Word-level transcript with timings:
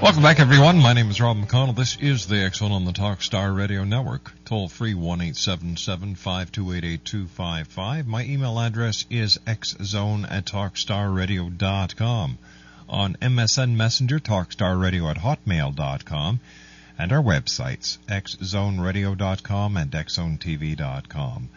Welcome 0.00 0.22
back, 0.22 0.38
everyone. 0.38 0.78
My 0.78 0.92
name 0.92 1.10
is 1.10 1.20
Rob 1.20 1.38
McConnell. 1.38 1.74
This 1.74 1.96
is 2.00 2.28
the 2.28 2.48
Zone 2.54 2.70
on 2.70 2.84
the 2.84 2.92
Talkstar 2.92 3.54
Radio 3.54 3.82
Network. 3.82 4.30
Toll 4.44 4.68
free 4.68 4.94
one 4.94 5.20
eight 5.20 5.34
seven 5.36 5.76
seven 5.76 6.14
five 6.14 6.52
two 6.52 6.72
eight 6.72 6.84
eight 6.84 7.04
two 7.04 7.26
five 7.26 7.66
five. 7.66 8.06
My 8.06 8.22
email 8.22 8.60
address 8.60 9.04
is 9.10 9.38
xzone 9.44 10.30
at 10.30 10.44
talkstarradio.com. 10.46 12.38
On 12.88 13.14
MSN 13.20 13.74
Messenger, 13.74 14.20
talkstarradio 14.20 15.10
at 15.10 15.18
hotmail.com. 15.18 16.40
And 16.96 17.12
our 17.12 17.22
websites, 17.22 17.98
xzoneradio.com 18.06 19.76
and 19.76 19.90
xzonetv.com. 19.90 21.48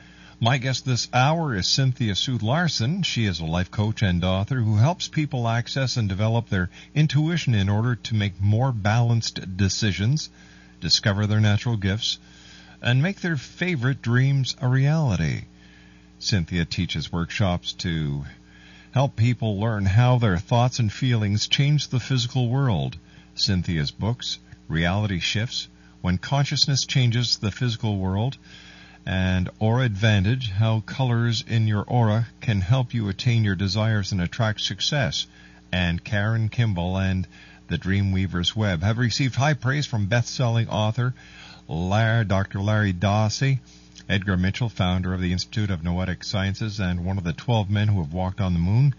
My 0.44 0.58
guest 0.58 0.86
this 0.86 1.08
hour 1.14 1.56
is 1.56 1.68
Cynthia 1.68 2.16
Sue 2.16 2.40
Larson. 2.40 3.04
She 3.04 3.26
is 3.26 3.40
a 3.40 3.46
life 3.46 3.70
coach 3.70 4.02
and 4.02 4.24
author 4.24 4.60
who 4.60 4.78
helps 4.78 5.08
people 5.08 5.48
access 5.48 5.98
and 5.98 6.10
develop 6.10 6.50
their 6.50 6.72
intuition 6.96 7.54
in 7.54 7.70
order 7.70 7.94
to 7.94 8.16
make 8.16 8.42
more 8.42 8.72
balanced 8.72 9.56
decisions, 9.56 10.32
discover 10.80 11.28
their 11.28 11.40
natural 11.40 11.78
gifts, 11.78 12.18
and 12.82 13.04
make 13.04 13.22
their 13.22 13.38
favorite 13.38 14.02
dreams 14.02 14.56
a 14.60 14.68
reality. 14.68 15.44
Cynthia 16.18 16.66
teaches 16.66 17.12
workshops 17.12 17.74
to 17.74 18.26
help 18.94 19.16
people 19.16 19.60
learn 19.60 19.86
how 19.86 20.18
their 20.18 20.40
thoughts 20.40 20.80
and 20.80 20.92
feelings 20.92 21.48
change 21.48 21.90
the 21.90 22.00
physical 22.00 22.50
world. 22.50 22.98
Cynthia's 23.36 23.92
books, 23.92 24.40
Reality 24.68 25.20
Shifts, 25.20 25.68
When 26.02 26.18
Consciousness 26.18 26.84
Changes 26.86 27.38
the 27.38 27.52
Physical 27.52 28.00
World, 28.00 28.40
and 29.06 29.50
Aura 29.60 29.86
Advantage 29.86 30.52
How 30.52 30.82
Colors 30.82 31.44
in 31.48 31.68
Your 31.68 31.84
Aura 31.84 32.28
Can 32.40 32.62
Help 32.62 32.94
You 32.94 33.10
Attain 33.10 33.44
Your 33.44 33.56
Desires 33.56 34.12
and 34.12 34.22
Attract 34.22 34.62
Success, 34.62 35.26
and 35.72 36.04
Karen 36.04 36.50
Kimball 36.50 36.98
and 36.98 37.28
The 37.68 37.78
Dreamweaver's 37.78 38.56
Web 38.56 38.84
have 38.84 38.98
received 38.98 39.36
high 39.36 39.56
praise 39.56 39.86
from 39.86 40.06
best 40.06 40.34
selling 40.36 40.68
author 40.70 41.14
Larry, 41.68 42.26
Dr. 42.26 42.60
Larry 42.60 42.94
Dossey, 42.94 43.60
Edgar 44.10 44.36
Mitchell, 44.36 44.70
founder 44.70 45.14
of 45.14 45.22
the 45.22 45.32
Institute 45.32 45.72
of 45.72 45.84
Noetic 45.84 46.24
Sciences 46.24 46.80
and 46.80 47.06
one 47.06 47.18
of 47.18 47.24
the 47.24 47.34
12 47.34 47.70
men 47.70 47.88
who 47.88 48.02
have 48.02 48.14
walked 48.14 48.42
on 48.42 48.54
the 48.54 48.60
moon, 48.60 48.94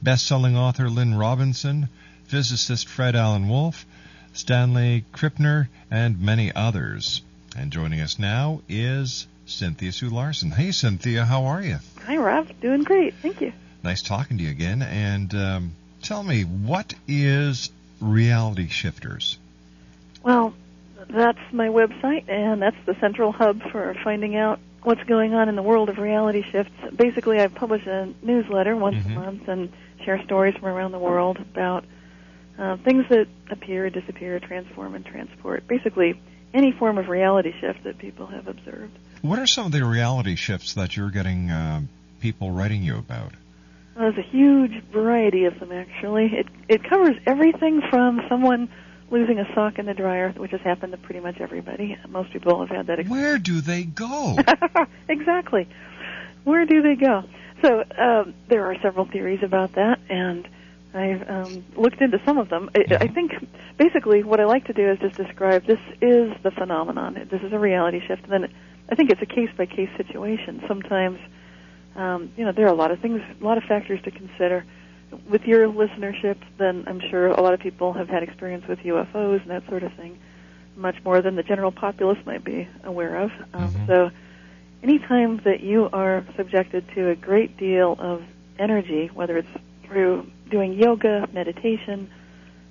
best 0.00 0.26
selling 0.26 0.56
author 0.56 0.88
Lynn 0.88 1.14
Robinson, 1.14 1.88
physicist 2.24 2.88
Fred 2.88 3.16
Alan 3.16 3.48
Wolf, 3.48 3.84
Stanley 4.32 5.04
Krippner, 5.12 5.68
and 5.90 6.20
many 6.20 6.52
others. 6.54 7.22
And 7.56 7.72
joining 7.72 8.00
us 8.00 8.18
now 8.18 8.62
is 8.68 9.26
Cynthia 9.52 9.92
Sue 9.92 10.08
Larson. 10.08 10.50
Hey, 10.50 10.72
Cynthia, 10.72 11.24
how 11.24 11.44
are 11.44 11.62
you? 11.62 11.78
Hi, 12.06 12.16
Rob. 12.16 12.48
Doing 12.60 12.82
great. 12.82 13.14
Thank 13.22 13.40
you. 13.40 13.52
Nice 13.82 14.02
talking 14.02 14.38
to 14.38 14.44
you 14.44 14.50
again. 14.50 14.82
And 14.82 15.34
um, 15.34 15.72
tell 16.02 16.22
me, 16.22 16.42
what 16.42 16.94
is 17.06 17.70
Reality 18.00 18.68
Shifters? 18.68 19.38
Well, 20.22 20.54
that's 21.08 21.38
my 21.52 21.68
website, 21.68 22.28
and 22.28 22.62
that's 22.62 22.76
the 22.86 22.94
central 23.00 23.32
hub 23.32 23.60
for 23.70 23.94
finding 24.04 24.36
out 24.36 24.60
what's 24.82 25.02
going 25.04 25.34
on 25.34 25.48
in 25.48 25.56
the 25.56 25.62
world 25.62 25.88
of 25.88 25.98
reality 25.98 26.42
shifts. 26.42 26.72
Basically, 26.94 27.40
I 27.40 27.46
publish 27.48 27.86
a 27.86 28.08
newsletter 28.22 28.76
once 28.76 29.04
Mhm. 29.04 29.06
a 29.06 29.20
month 29.20 29.48
and 29.48 29.72
share 30.04 30.22
stories 30.24 30.56
from 30.56 30.68
around 30.68 30.92
the 30.92 30.98
world 30.98 31.38
about 31.38 31.84
uh, 32.58 32.76
things 32.78 33.04
that 33.08 33.26
appear, 33.50 33.88
disappear, 33.90 34.38
transform, 34.38 34.94
and 34.94 35.04
transport. 35.06 35.66
Basically, 35.66 36.20
any 36.52 36.70
form 36.70 36.98
of 36.98 37.08
reality 37.08 37.52
shift 37.60 37.82
that 37.84 37.96
people 37.98 38.26
have 38.26 38.46
observed. 38.46 38.96
What 39.22 39.38
are 39.38 39.46
some 39.46 39.66
of 39.66 39.72
the 39.72 39.84
reality 39.84 40.34
shifts 40.34 40.74
that 40.74 40.96
you're 40.96 41.10
getting 41.10 41.48
uh, 41.48 41.82
people 42.20 42.50
writing 42.50 42.82
you 42.82 42.98
about? 42.98 43.32
Well, 43.94 44.10
there's 44.10 44.18
a 44.18 44.28
huge 44.28 44.82
variety 44.92 45.44
of 45.44 45.60
them, 45.60 45.70
actually. 45.70 46.26
It 46.34 46.46
it 46.68 46.82
covers 46.82 47.16
everything 47.24 47.82
from 47.88 48.20
someone 48.28 48.68
losing 49.12 49.38
a 49.38 49.54
sock 49.54 49.78
in 49.78 49.86
the 49.86 49.94
dryer, 49.94 50.32
which 50.36 50.50
has 50.50 50.60
happened 50.62 50.90
to 50.92 50.98
pretty 50.98 51.20
much 51.20 51.40
everybody. 51.40 51.96
Most 52.08 52.32
people 52.32 52.58
have 52.60 52.74
had 52.74 52.86
that 52.88 52.98
experience. 52.98 53.10
Where 53.10 53.38
do 53.38 53.60
they 53.60 53.84
go? 53.84 54.38
exactly. 55.08 55.68
Where 56.42 56.66
do 56.66 56.82
they 56.82 56.96
go? 56.96 57.22
So 57.62 57.84
um, 57.96 58.34
there 58.48 58.66
are 58.66 58.76
several 58.82 59.04
theories 59.04 59.44
about 59.44 59.74
that, 59.74 60.00
and 60.08 60.48
I've 60.94 61.30
um, 61.30 61.64
looked 61.76 62.00
into 62.00 62.20
some 62.24 62.38
of 62.38 62.48
them. 62.48 62.70
I, 62.74 62.96
I 62.96 63.06
think 63.06 63.32
basically 63.76 64.24
what 64.24 64.40
I 64.40 64.46
like 64.46 64.64
to 64.64 64.72
do 64.72 64.90
is 64.90 64.98
just 64.98 65.16
describe 65.16 65.64
this 65.64 65.78
is 66.00 66.32
the 66.42 66.50
phenomenon. 66.50 67.28
This 67.30 67.42
is 67.42 67.52
a 67.52 67.58
reality 67.58 68.00
shift, 68.04 68.24
and 68.24 68.32
then 68.32 68.54
I 68.88 68.94
think 68.94 69.10
it's 69.10 69.22
a 69.22 69.26
case 69.26 69.50
by 69.56 69.66
case 69.66 69.88
situation. 69.96 70.62
Sometimes, 70.68 71.18
um, 71.96 72.30
you 72.36 72.44
know, 72.44 72.52
there 72.52 72.66
are 72.66 72.72
a 72.72 72.74
lot 72.74 72.90
of 72.90 73.00
things, 73.00 73.22
a 73.40 73.44
lot 73.44 73.58
of 73.58 73.64
factors 73.64 74.00
to 74.02 74.10
consider. 74.10 74.64
With 75.28 75.44
your 75.44 75.68
listenership, 75.68 76.36
then 76.58 76.84
I'm 76.86 77.00
sure 77.10 77.26
a 77.28 77.40
lot 77.40 77.52
of 77.52 77.60
people 77.60 77.92
have 77.92 78.08
had 78.08 78.22
experience 78.22 78.66
with 78.66 78.78
UFOs 78.80 79.42
and 79.42 79.50
that 79.50 79.66
sort 79.68 79.82
of 79.82 79.92
thing, 79.94 80.18
much 80.76 80.96
more 81.04 81.20
than 81.20 81.36
the 81.36 81.42
general 81.42 81.70
populace 81.70 82.18
might 82.24 82.44
be 82.44 82.66
aware 82.84 83.16
of. 83.16 83.30
Um, 83.52 83.68
Mhm. 83.68 83.86
So, 83.86 84.10
anytime 84.82 85.38
that 85.44 85.60
you 85.60 85.88
are 85.92 86.24
subjected 86.36 86.88
to 86.94 87.10
a 87.10 87.14
great 87.14 87.56
deal 87.58 87.96
of 87.98 88.22
energy, 88.58 89.10
whether 89.14 89.36
it's 89.36 89.48
through 89.84 90.26
doing 90.50 90.72
yoga, 90.72 91.28
meditation, 91.32 92.08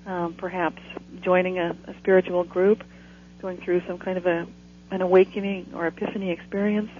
um, 0.07 0.33
perhaps 0.33 0.81
joining 1.21 1.59
a, 1.59 1.75
a 1.87 1.93
spiritual 1.99 2.43
group, 2.43 2.83
going 3.41 3.57
through 3.57 3.81
some 3.87 3.99
kind 3.99 4.17
of 4.17 4.25
a 4.25 4.47
an 4.91 5.01
awakening 5.01 5.71
or 5.73 5.87
epiphany 5.87 6.31
experience, 6.31 6.91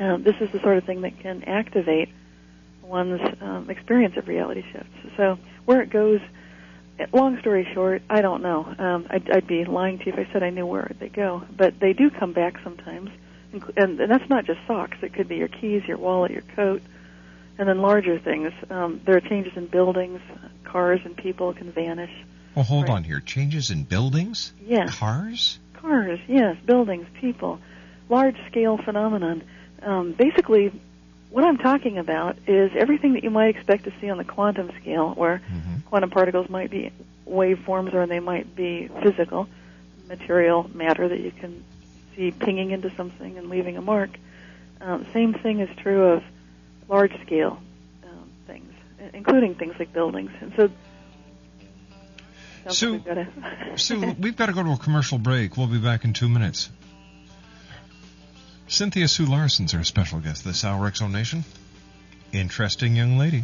um, 0.00 0.22
this 0.22 0.36
is 0.40 0.50
the 0.50 0.60
sort 0.60 0.78
of 0.78 0.84
thing 0.84 1.02
that 1.02 1.18
can 1.20 1.44
activate 1.44 2.08
one's 2.82 3.20
um, 3.40 3.70
experience 3.70 4.16
of 4.16 4.26
reality 4.28 4.64
shifts. 4.72 5.16
So 5.16 5.38
where 5.64 5.82
it 5.82 5.90
goes, 5.90 6.20
long 7.12 7.38
story 7.40 7.68
short, 7.72 8.02
I 8.10 8.20
don't 8.22 8.42
know. 8.42 8.74
Um, 8.78 9.06
I'd, 9.10 9.30
I'd 9.30 9.46
be 9.46 9.64
lying 9.64 9.98
to 10.00 10.06
you 10.06 10.12
if 10.12 10.18
I 10.18 10.32
said 10.32 10.42
I 10.42 10.50
knew 10.50 10.66
where 10.66 10.90
they 10.98 11.08
go, 11.08 11.42
but 11.56 11.78
they 11.78 11.92
do 11.92 12.10
come 12.10 12.32
back 12.32 12.58
sometimes, 12.64 13.10
and, 13.52 13.62
and 13.76 14.10
that's 14.10 14.28
not 14.28 14.44
just 14.46 14.60
socks. 14.66 14.96
It 15.02 15.12
could 15.14 15.28
be 15.28 15.36
your 15.36 15.48
keys, 15.48 15.84
your 15.86 15.98
wallet, 15.98 16.32
your 16.32 16.42
coat, 16.56 16.82
and 17.58 17.68
then 17.68 17.80
larger 17.80 18.18
things. 18.18 18.52
Um, 18.70 19.00
there 19.04 19.16
are 19.16 19.20
changes 19.20 19.56
in 19.56 19.66
buildings, 19.66 20.20
cars, 20.64 21.00
and 21.04 21.16
people 21.16 21.52
can 21.52 21.70
vanish. 21.70 22.10
Well, 22.54 22.64
hold 22.64 22.84
Right. 22.84 22.92
on 22.92 23.04
here. 23.04 23.20
Changes 23.20 23.70
in 23.70 23.84
buildings? 23.84 24.52
Yes. 24.66 24.94
Cars? 24.94 25.58
Cars, 25.82 26.20
yes, 26.28 26.56
buildings, 26.64 27.06
people, 27.20 27.58
large 28.08 28.36
scale 28.46 28.78
phenomenon. 28.78 29.42
Um, 29.82 30.12
basically, 30.12 30.70
what 31.30 31.44
I'm 31.44 31.58
talking 31.58 31.98
about 31.98 32.36
is 32.46 32.70
everything 32.76 33.14
that 33.14 33.24
you 33.24 33.30
might 33.30 33.48
expect 33.56 33.82
to 33.84 33.92
see 34.00 34.08
on 34.08 34.16
the 34.16 34.24
quantum 34.24 34.70
scale, 34.80 35.10
where 35.16 35.42
Mhm. 35.50 35.84
quantum 35.86 36.10
particles 36.10 36.48
might 36.48 36.70
be 36.70 36.92
waveforms 37.28 37.92
or 37.94 38.06
they 38.06 38.20
might 38.20 38.54
be 38.54 38.88
physical, 39.02 39.48
material 40.08 40.70
matter 40.72 41.08
that 41.08 41.18
you 41.18 41.32
can 41.32 41.64
see 42.14 42.30
pinging 42.30 42.70
into 42.70 42.94
something 42.96 43.36
and 43.36 43.48
leaving 43.50 43.76
a 43.76 43.82
mark. 43.82 44.10
Um, 44.80 45.04
same 45.12 45.34
thing 45.34 45.58
is 45.58 45.68
true 45.78 46.04
of 46.04 46.22
large 46.88 47.18
scale 47.22 47.60
um, 48.04 48.28
things, 48.46 48.72
including 49.14 49.56
things 49.56 49.74
like 49.80 49.92
buildings. 49.92 50.30
And 50.40 50.52
so, 50.56 50.70
Sue- 52.68 52.92
we've 52.98 53.04
gotta- 53.04 53.28
Sue, 53.76 54.14
we've 54.18 54.36
got 54.36 54.46
to 54.46 54.52
go 54.52 54.62
to 54.62 54.70
a 54.72 54.76
commercial 54.78 55.18
break. 55.18 55.56
We'll 55.56 55.66
be 55.66 55.78
back 55.78 56.04
in 56.04 56.12
two 56.12 56.28
minutes. 56.28 56.70
Cynthia 58.68 59.08
Sue 59.08 59.26
Larson's 59.26 59.74
our 59.74 59.82
special 59.84 60.20
guest 60.20 60.44
this 60.44 60.64
hour, 60.64 60.86
X 60.86 61.00
Zone 61.00 61.12
Nation. 61.12 61.44
Interesting 62.32 62.94
young 62.96 63.18
lady. 63.18 63.42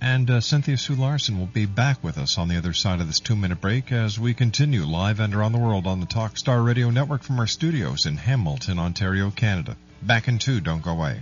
And 0.01 0.29
uh, 0.29 0.41
Cynthia 0.41 0.77
Sue 0.77 0.93
Larson 0.95 1.39
will 1.39 1.47
be 1.47 1.65
back 1.65 2.03
with 2.03 2.17
us 2.19 2.37
on 2.37 2.47
the 2.49 2.57
other 2.57 2.73
side 2.73 2.99
of 3.01 3.07
this 3.07 3.19
two 3.19 3.35
minute 3.35 3.59
break 3.61 3.91
as 3.91 4.19
we 4.19 4.35
continue 4.35 4.83
live 4.83 5.19
and 5.19 5.33
around 5.33 5.53
the 5.53 5.57
world 5.57 5.87
on 5.87 5.99
the 5.99 6.05
Talkstar 6.05 6.63
Radio 6.63 6.91
Network 6.91 7.23
from 7.23 7.39
our 7.39 7.47
studios 7.47 8.05
in 8.05 8.17
Hamilton, 8.17 8.77
Ontario, 8.77 9.31
Canada. 9.31 9.75
Back 10.03 10.27
in 10.27 10.37
two, 10.37 10.61
don't 10.61 10.83
go 10.83 10.91
away. 10.91 11.21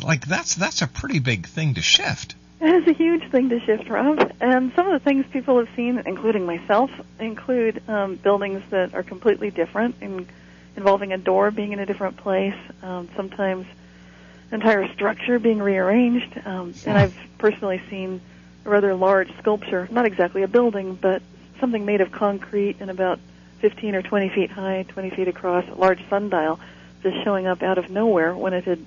Like 0.02 0.26
that's 0.26 0.54
that's 0.54 0.80
a 0.80 0.86
pretty 0.86 1.18
big 1.18 1.46
thing 1.46 1.74
to 1.74 1.82
shift. 1.82 2.36
It 2.58 2.74
is 2.74 2.88
a 2.88 2.94
huge 2.94 3.30
thing 3.30 3.50
to 3.50 3.60
shift, 3.60 3.90
Rob. 3.90 4.32
And 4.40 4.72
some 4.74 4.86
of 4.86 4.94
the 4.94 5.04
things 5.04 5.26
people 5.30 5.58
have 5.58 5.68
seen, 5.76 6.02
including 6.06 6.46
myself, 6.46 6.90
include 7.20 7.82
um, 7.86 8.16
buildings 8.16 8.62
that 8.70 8.94
are 8.94 9.02
completely 9.02 9.50
different, 9.50 9.96
in, 10.00 10.26
involving 10.74 11.12
a 11.12 11.18
door 11.18 11.50
being 11.50 11.72
in 11.72 11.80
a 11.80 11.86
different 11.86 12.16
place. 12.16 12.56
Um, 12.82 13.10
sometimes 13.14 13.66
entire 14.52 14.92
structure 14.92 15.38
being 15.38 15.58
rearranged. 15.58 16.40
Um, 16.44 16.74
and 16.84 16.96
I've 16.96 17.16
personally 17.38 17.80
seen 17.90 18.20
a 18.64 18.70
rather 18.70 18.94
large 18.94 19.36
sculpture, 19.38 19.88
not 19.90 20.06
exactly 20.06 20.42
a 20.42 20.48
building, 20.48 20.94
but 20.94 21.22
something 21.60 21.84
made 21.84 22.00
of 22.00 22.12
concrete 22.12 22.76
and 22.80 22.90
about 22.90 23.18
15 23.60 23.94
or 23.94 24.02
20 24.02 24.28
feet 24.30 24.50
high, 24.50 24.84
20 24.88 25.10
feet 25.10 25.28
across, 25.28 25.66
a 25.68 25.74
large 25.74 26.06
sundial 26.08 26.60
just 27.02 27.22
showing 27.24 27.46
up 27.46 27.62
out 27.62 27.78
of 27.78 27.90
nowhere 27.90 28.34
when 28.34 28.52
it 28.52 28.64
had 28.64 28.84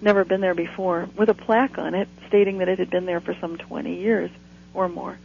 never 0.00 0.24
been 0.24 0.40
there 0.40 0.54
before, 0.54 1.08
with 1.16 1.28
a 1.28 1.34
plaque 1.34 1.78
on 1.78 1.94
it 1.94 2.08
stating 2.26 2.58
that 2.58 2.68
it 2.68 2.78
had 2.78 2.90
been 2.90 3.06
there 3.06 3.20
for 3.20 3.34
some 3.34 3.56
20 3.58 3.96
years 3.96 4.30
or 4.74 4.88
more. 4.88 5.18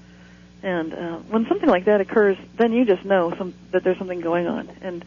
And 0.62 0.94
uh, 0.94 1.18
when 1.30 1.48
something 1.48 1.70
like 1.70 1.86
that 1.86 2.02
occurs, 2.02 2.38
then 2.58 2.74
you 2.74 2.86
just 2.86 3.06
know 3.06 3.34
some, 3.38 3.54
that 3.72 3.84
there's 3.84 3.98
something 3.98 4.22
going 4.22 4.48
on. 4.48 4.70
And 4.82 5.06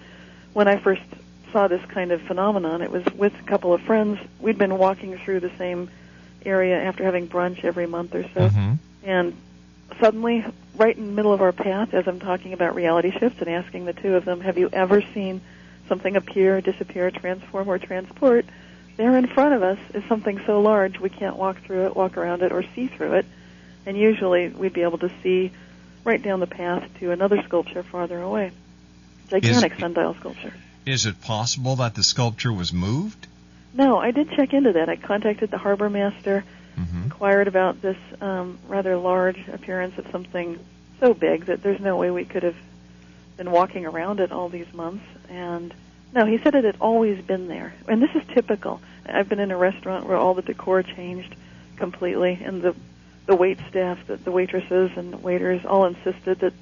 when 0.52 0.68
I 0.68 0.78
first 0.78 1.02
saw 1.52 1.69
this 1.69 1.85
kind 1.87 2.12
of 2.12 2.21
phenomenon. 2.23 2.83
It 2.83 2.90
was 2.90 3.05
with 3.14 3.35
a 3.38 3.43
couple 3.45 3.73
of 3.73 3.81
friends. 3.83 4.19
We'd 4.40 4.59
been 4.59 4.78
walking 4.78 5.19
through 5.19 5.40
the 5.40 5.52
same 5.59 5.90
area 6.45 6.81
after 6.81 7.05
having 7.05 7.28
brunch 7.28 7.64
every 7.64 7.87
month 7.87 8.14
or 8.14 8.23
so, 8.35 8.49
mm-hmm. 8.49 8.75
and 9.02 9.37
suddenly, 10.00 10.45
right 10.76 10.97
in 10.97 11.07
the 11.07 11.12
middle 11.12 11.33
of 11.33 11.43
our 11.43 11.52
path, 11.52 11.95
as 11.95 12.07
I'm 12.07 12.21
talking 12.21 12.52
about 12.52 12.75
reality 12.75 13.11
shifts 13.11 13.40
and 13.40 13.49
asking 13.49 13.85
the 13.85 13.93
two 13.93 14.14
of 14.14 14.25
them, 14.25 14.40
"Have 14.40 14.59
you 14.59 14.69
ever 14.73 15.02
seen 15.14 15.40
something 15.88 16.17
appear, 16.17 16.61
disappear, 16.61 17.11
transform, 17.11 17.69
or 17.69 17.78
transport?" 17.78 18.47
There 18.97 19.17
in 19.17 19.28
front 19.28 19.55
of 19.55 19.62
us 19.62 19.78
is 19.95 20.02
something 20.09 20.40
so 20.45 20.61
large 20.61 20.99
we 20.99 21.09
can't 21.09 21.37
walk 21.37 21.62
through 21.62 21.87
it, 21.87 21.97
walk 21.97 22.17
around 22.17 22.43
it, 22.43 22.50
or 22.50 22.64
see 22.75 22.88
through 22.88 23.14
it. 23.14 23.26
And 23.87 23.97
usually, 23.97 24.49
we'd 24.49 24.73
be 24.73 24.83
able 24.83 24.99
to 24.99 25.11
see 25.23 25.52
right 26.05 26.21
down 26.21 26.40
the 26.40 26.47
path 26.47 26.88
to 27.00 27.12
another 27.12 27.43
sculpture 27.43 27.83
farther 27.83 28.21
away. 28.21 28.50
Gigantic 29.28 29.73
Is- 29.73 29.78
sundial 29.78 30.14
sculpture. 30.14 30.52
Is 30.88 31.04
it 31.04 31.21
possible 31.21 31.76
that 31.76 31.95
the 31.95 32.02
sculpture 32.02 32.52
was 32.52 32.73
moved? 32.73 33.26
No, 33.75 33.99
I 33.99 34.11
did 34.11 34.30
check 34.30 34.54
into 34.54 34.73
that. 34.73 34.88
I 34.88 34.97
contacted 34.97 35.50
the 35.50 35.59
harbor 35.59 35.90
master, 35.90 36.45
Mm-hmm. 36.78 37.04
inquired 37.04 37.49
about 37.49 37.83
this 37.83 37.97
um, 38.21 38.57
rather 38.68 38.97
large 38.97 39.49
appearance 39.49 39.99
of 39.99 40.07
something 40.12 40.61
so 41.00 41.12
big 41.12 41.47
that 41.47 41.61
there's 41.61 41.80
no 41.80 41.97
way 41.97 42.12
we 42.12 42.25
could 42.25 42.45
have 42.45 42.54
been 43.37 43.50
walking 43.50 43.85
around 43.85 44.21
it 44.21 44.30
all 44.30 44.49
these 44.49 44.73
months. 44.73 45.04
And 45.28 45.75
no, 46.14 46.25
he 46.25 46.38
said 46.38 46.54
it 46.54 46.62
had 46.62 46.76
always 46.80 47.21
been 47.25 47.49
there. 47.49 47.75
And 47.88 48.00
this 48.00 48.14
is 48.14 48.23
typical. 48.33 48.80
I've 49.07 49.28
been 49.28 49.40
in 49.40 49.50
a 49.50 49.57
restaurant 49.57 50.07
where 50.07 50.16
all 50.16 50.35
the 50.35 50.42
decor 50.42 50.85
changed 50.85 51.35
completely, 51.76 52.38
and 52.45 52.62
the 52.62 52.76
the 53.26 53.35
wait 53.35 53.59
staff, 53.68 53.99
the, 54.07 54.16
the 54.16 54.30
waitresses 54.30 54.92
and 54.97 55.21
waiters, 55.23 55.64
all 55.66 55.85
insisted 55.85 56.38
that 56.38 56.54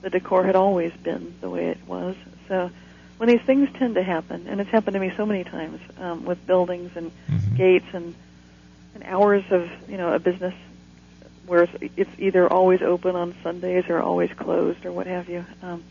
the 0.00 0.08
decor 0.10 0.44
had 0.44 0.56
always 0.56 0.92
been 0.94 1.34
the 1.42 1.50
way 1.50 1.66
it 1.66 1.78
was. 1.86 2.16
So 2.48 2.70
when 3.18 3.28
these 3.28 3.42
things 3.46 3.68
tend 3.78 3.96
to 3.96 4.02
happen, 4.02 4.46
and 4.48 4.60
it's 4.60 4.70
happened 4.70 4.94
to 4.94 5.00
me 5.00 5.12
so 5.16 5.26
many 5.26 5.44
times 5.44 5.80
um, 5.98 6.24
with 6.24 6.44
buildings 6.46 6.90
and 6.96 7.10
Mhm. 7.28 7.56
gates 7.56 7.86
and 7.92 8.14
and 8.94 9.04
hours 9.04 9.44
of 9.50 9.68
you 9.88 9.96
know 9.98 10.12
a 10.14 10.18
business 10.18 10.54
where 11.46 11.62
it's, 11.64 11.72
it's 11.96 12.10
either 12.18 12.50
always 12.52 12.80
open 12.82 13.16
on 13.16 13.34
Sundays 13.42 13.84
or 13.88 14.00
always 14.00 14.30
closed 14.36 14.84
or 14.84 14.92
what 14.92 15.06
have 15.06 15.28
you. 15.28 15.44
Um, 15.62 15.82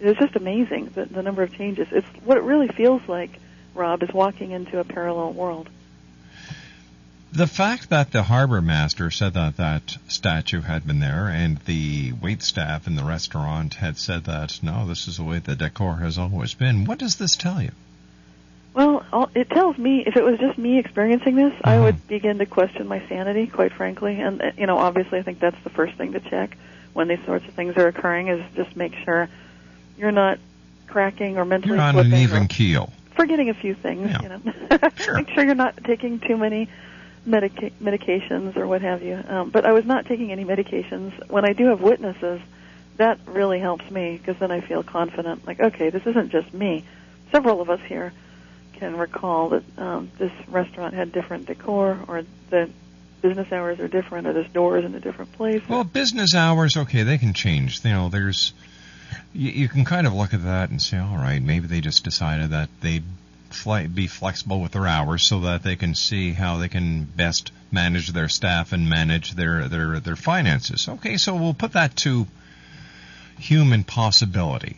it's 0.00 0.18
just 0.18 0.36
amazing 0.36 0.90
the, 0.94 1.06
the 1.06 1.22
number 1.22 1.42
of 1.42 1.52
changes. 1.54 1.88
It's 1.90 2.06
what 2.24 2.36
it 2.36 2.42
really 2.42 2.68
feels 2.68 3.02
like. 3.08 3.30
Rob 3.74 4.02
is 4.02 4.10
walking 4.12 4.50
into 4.52 4.78
a 4.78 4.84
parallel 4.84 5.32
world. 5.32 5.68
The 7.36 7.46
fact 7.46 7.90
that 7.90 8.12
the 8.12 8.22
harbor 8.22 8.62
master 8.62 9.10
said 9.10 9.34
that 9.34 9.58
that 9.58 9.98
statue 10.08 10.62
had 10.62 10.86
been 10.86 11.00
there, 11.00 11.28
and 11.28 11.58
the 11.66 12.12
wait 12.12 12.42
staff 12.42 12.86
in 12.86 12.96
the 12.96 13.04
restaurant 13.04 13.74
had 13.74 13.98
said 13.98 14.24
that 14.24 14.58
no, 14.62 14.86
this 14.86 15.06
is 15.06 15.18
the 15.18 15.22
way 15.24 15.38
the 15.38 15.54
decor 15.54 15.96
has 15.96 16.16
always 16.16 16.54
been. 16.54 16.86
What 16.86 16.98
does 16.98 17.16
this 17.16 17.36
tell 17.36 17.60
you? 17.60 17.72
Well, 18.72 19.04
it 19.34 19.50
tells 19.50 19.76
me 19.76 20.02
if 20.06 20.16
it 20.16 20.24
was 20.24 20.38
just 20.38 20.56
me 20.58 20.78
experiencing 20.78 21.34
this, 21.36 21.52
I 21.62 21.76
Mhm. 21.76 21.82
would 21.82 22.08
begin 22.08 22.38
to 22.38 22.46
question 22.46 22.86
my 22.88 23.02
sanity, 23.08 23.46
quite 23.46 23.72
frankly. 23.72 24.18
And 24.20 24.40
uh, 24.40 24.50
you 24.56 24.66
know, 24.66 24.78
obviously, 24.78 25.18
I 25.18 25.22
think 25.22 25.38
that's 25.38 25.62
the 25.62 25.70
first 25.70 25.94
thing 25.96 26.12
to 26.12 26.20
check 26.20 26.56
when 26.94 27.08
these 27.08 27.22
sorts 27.26 27.46
of 27.46 27.52
things 27.52 27.76
are 27.76 27.86
occurring 27.88 28.28
is 28.28 28.42
just 28.54 28.74
make 28.76 28.94
sure 29.04 29.28
you're 29.98 30.10
not 30.12 30.38
cracking 30.86 31.36
or 31.36 31.44
mentally 31.44 31.74
You're 31.76 31.82
on 31.84 31.98
an 31.98 32.14
even 32.14 32.48
keel. 32.48 32.92
forgetting 33.14 33.50
a 33.50 33.54
few 33.54 33.74
things. 33.74 34.10
Yeah. 34.10 34.22
You 34.22 34.28
know, 34.30 34.78
Sure. 34.96 35.14
make 35.16 35.28
sure 35.30 35.44
you're 35.44 35.54
not 35.54 35.76
taking 35.84 36.18
too 36.20 36.36
many 36.38 36.68
medica- 37.26 37.70
medications 37.82 38.56
or 38.56 38.66
what 38.66 38.82
have 38.82 39.02
you. 39.02 39.22
Um, 39.28 39.50
but 39.50 39.66
I 39.66 39.72
was 39.72 39.84
not 39.84 40.06
taking 40.06 40.32
any 40.32 40.44
medications. 40.44 41.12
When 41.28 41.44
I 41.44 41.52
do 41.52 41.66
have 41.66 41.80
witnesses, 41.80 42.40
that 42.96 43.18
really 43.26 43.58
helps 43.58 43.90
me 43.90 44.16
because 44.16 44.38
then 44.38 44.50
I 44.50 44.60
feel 44.60 44.82
confident. 44.82 45.46
Like, 45.46 45.60
okay, 45.60 45.90
this 45.90 46.06
isn't 46.06 46.30
just 46.30 46.52
me. 46.54 46.84
Several 47.32 47.60
of 47.60 47.68
us 47.68 47.80
here 47.86 48.12
can 48.74 48.96
recall 48.96 49.50
that 49.50 49.78
um, 49.78 50.10
this 50.18 50.32
restaurant 50.48 50.94
had 50.94 51.12
different 51.12 51.46
decor, 51.46 51.98
or 52.08 52.24
the 52.50 52.70
business 53.22 53.50
hours 53.50 53.80
are 53.80 53.88
different, 53.88 54.26
or 54.26 54.32
there's 54.32 54.50
doors 54.50 54.84
in 54.84 54.94
a 54.94 55.00
different 55.00 55.32
place. 55.32 55.62
Well, 55.68 55.84
business 55.84 56.34
hours, 56.34 56.76
okay, 56.76 57.02
they 57.02 57.18
can 57.18 57.32
change. 57.32 57.84
You 57.84 57.90
know, 57.90 58.08
there's 58.08 58.52
you, 59.32 59.50
you 59.50 59.68
can 59.68 59.84
kind 59.84 60.06
of 60.06 60.14
look 60.14 60.34
at 60.34 60.44
that 60.44 60.70
and 60.70 60.80
say, 60.80 60.98
all 60.98 61.16
right, 61.16 61.42
maybe 61.42 61.66
they 61.66 61.80
just 61.80 62.04
decided 62.04 62.50
that 62.50 62.68
they'd 62.80 63.04
be 63.94 64.06
flexible 64.06 64.60
with 64.60 64.72
their 64.72 64.86
hours 64.86 65.28
so 65.28 65.40
that 65.40 65.62
they 65.62 65.76
can 65.76 65.94
see 65.94 66.32
how 66.32 66.58
they 66.58 66.68
can 66.68 67.04
best 67.04 67.52
manage 67.70 68.08
their 68.12 68.28
staff 68.28 68.72
and 68.72 68.88
manage 68.88 69.34
their 69.34 69.68
their 69.68 70.00
their 70.00 70.16
finances. 70.16 70.88
Okay, 70.88 71.16
so 71.16 71.34
we'll 71.34 71.54
put 71.54 71.72
that 71.72 71.96
to 71.96 72.26
human 73.38 73.84
possibility. 73.84 74.76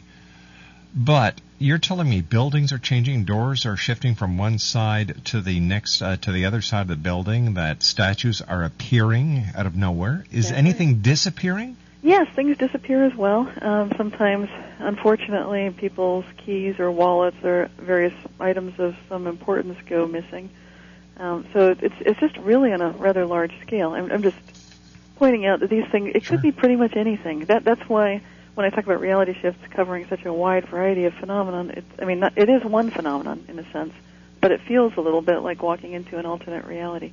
But 0.95 1.41
you're 1.59 1.79
telling 1.79 2.09
me 2.09 2.21
buildings 2.23 2.73
are 2.73 2.79
changing, 2.79 3.25
doors 3.25 3.67
are 3.67 3.77
shifting 3.77 4.15
from 4.15 4.39
one 4.39 4.59
side 4.59 5.25
to 5.27 5.41
the 5.41 5.61
next 5.61 6.01
uh, 6.01 6.17
to 6.17 6.33
the 6.33 6.47
other 6.47 6.63
side 6.63 6.83
of 6.83 6.89
the 6.89 6.97
building. 6.97 7.55
That 7.55 7.83
statues 7.83 8.41
are 8.41 8.65
appearing 8.65 9.45
out 9.55 9.67
of 9.67 9.77
nowhere. 9.77 10.25
Is 10.31 10.49
That's 10.49 10.59
anything 10.59 11.01
disappearing? 11.01 11.77
Yes, 12.03 12.29
things 12.35 12.57
disappear 12.57 13.05
as 13.05 13.15
well. 13.15 13.51
Um, 13.61 13.93
sometimes, 13.97 14.49
unfortunately, 14.79 15.71
people's 15.71 16.25
keys 16.37 16.79
or 16.79 16.93
wallets 16.93 17.37
or 17.43 17.71
various 17.79 18.15
items 18.39 18.79
of 18.79 18.95
some 19.09 19.27
importance 19.27 19.77
go 19.89 20.07
missing. 20.07 20.49
Um, 21.17 21.47
so 21.53 21.75
it's 21.81 21.95
it's 22.01 22.21
just 22.21 22.37
really 22.37 22.73
on 22.73 22.81
a 22.81 22.91
rather 22.91 23.27
large 23.27 23.53
scale. 23.63 23.95
I'm, 23.95 24.13
I'm 24.13 24.23
just 24.23 24.37
pointing 25.17 25.47
out 25.47 25.59
that 25.61 25.71
these 25.71 25.87
things 25.91 26.13
it 26.15 26.23
Sure. 26.23 26.37
could 26.37 26.43
be 26.43 26.53
pretty 26.53 26.77
much 26.77 26.95
anything. 26.95 27.41
That 27.47 27.65
that's 27.65 27.83
why 27.89 28.23
when 28.55 28.65
I 28.65 28.71
talk 28.71 28.85
about 28.85 29.01
reality 29.01 29.35
shifts 29.41 29.61
covering 29.71 30.07
such 30.09 30.25
a 30.25 30.33
wide 30.33 30.69
variety 30.69 31.05
of 31.07 31.15
phenomenon, 31.15 31.71
it's 31.71 31.91
I 31.99 32.05
mean 32.05 32.21
not, 32.21 32.35
it 32.37 32.49
is 32.49 32.63
one 32.63 32.93
phenomenon 32.93 33.45
in 33.49 33.59
a 33.59 33.69
sense, 33.73 33.93
but 34.41 34.53
it 34.53 34.61
feels 34.61 34.93
a 34.97 35.01
little 35.01 35.23
bit 35.23 35.39
like 35.39 35.61
walking 35.61 35.93
into 35.95 36.19
an 36.19 36.27
alternate 36.27 36.65
reality. 36.67 37.11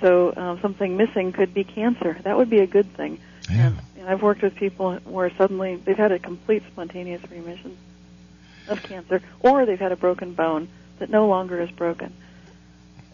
So 0.00 0.34
um, 0.34 0.58
something 0.62 0.96
missing 0.96 1.32
could 1.32 1.52
be 1.52 1.64
cancer. 1.64 2.18
That 2.22 2.38
would 2.38 2.48
be 2.48 2.60
a 2.60 2.66
good 2.66 2.90
thing. 2.96 3.20
Yeah. 3.50 3.66
And, 3.66 3.80
and 4.06 4.14
I've 4.14 4.22
worked 4.22 4.42
with 4.42 4.54
people 4.54 4.94
where 4.98 5.30
suddenly 5.36 5.74
they've 5.74 5.96
had 5.96 6.12
a 6.12 6.20
complete 6.20 6.62
spontaneous 6.70 7.20
remission 7.28 7.76
of 8.68 8.80
cancer, 8.80 9.20
or 9.40 9.66
they've 9.66 9.80
had 9.80 9.90
a 9.90 9.96
broken 9.96 10.32
bone 10.32 10.68
that 11.00 11.10
no 11.10 11.26
longer 11.26 11.60
is 11.60 11.72
broken. 11.72 12.12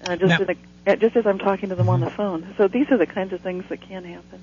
Uh, 0.07 0.17
just, 0.17 0.39
Now- 0.39 0.55
a, 0.87 0.93
uh, 0.93 0.97
just 0.97 1.17
as 1.17 1.27
I'm 1.27 1.39
talking 1.39 1.71
to 1.71 1.77
them 1.77 1.89
on 1.89 2.01
the 2.01 2.11
phone. 2.11 2.55
So 2.59 2.69
these 2.69 2.91
are 2.91 2.99
the 2.99 3.07
kinds 3.07 3.33
of 3.33 3.41
things 3.41 3.65
that 3.71 3.81
can 3.81 4.05
happen. 4.05 4.43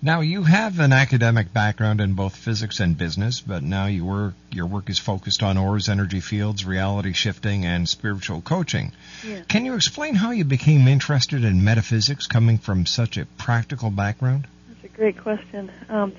Now 0.00 0.20
you 0.20 0.44
have 0.44 0.78
an 0.78 0.94
academic 0.94 1.52
background 1.52 2.00
in 2.00 2.14
both 2.14 2.34
physics 2.36 2.80
and 2.80 2.96
business, 2.96 3.40
but 3.40 3.62
now 3.62 3.86
you 3.86 4.04
work 4.04 4.34
your 4.50 4.66
work 4.66 4.88
is 4.88 4.98
focused 4.98 5.42
on 5.42 5.58
auras, 5.58 5.90
energy 5.90 6.20
fields, 6.20 6.64
reality 6.64 7.12
shifting, 7.12 7.66
and 7.66 7.86
spiritual 7.86 8.40
coaching. 8.40 8.92
Yeah. 9.26 9.40
Can 9.48 9.66
you 9.66 9.74
explain 9.74 10.14
how 10.14 10.30
you 10.30 10.44
became 10.44 10.88
interested 10.88 11.44
in 11.44 11.64
metaphysics, 11.64 12.26
coming 12.26 12.56
from 12.58 12.86
such 12.86 13.16
a 13.18 13.26
practical 13.36 13.90
background? 13.90 14.46
Great 14.96 15.18
question. 15.18 15.70
Um, 15.90 16.14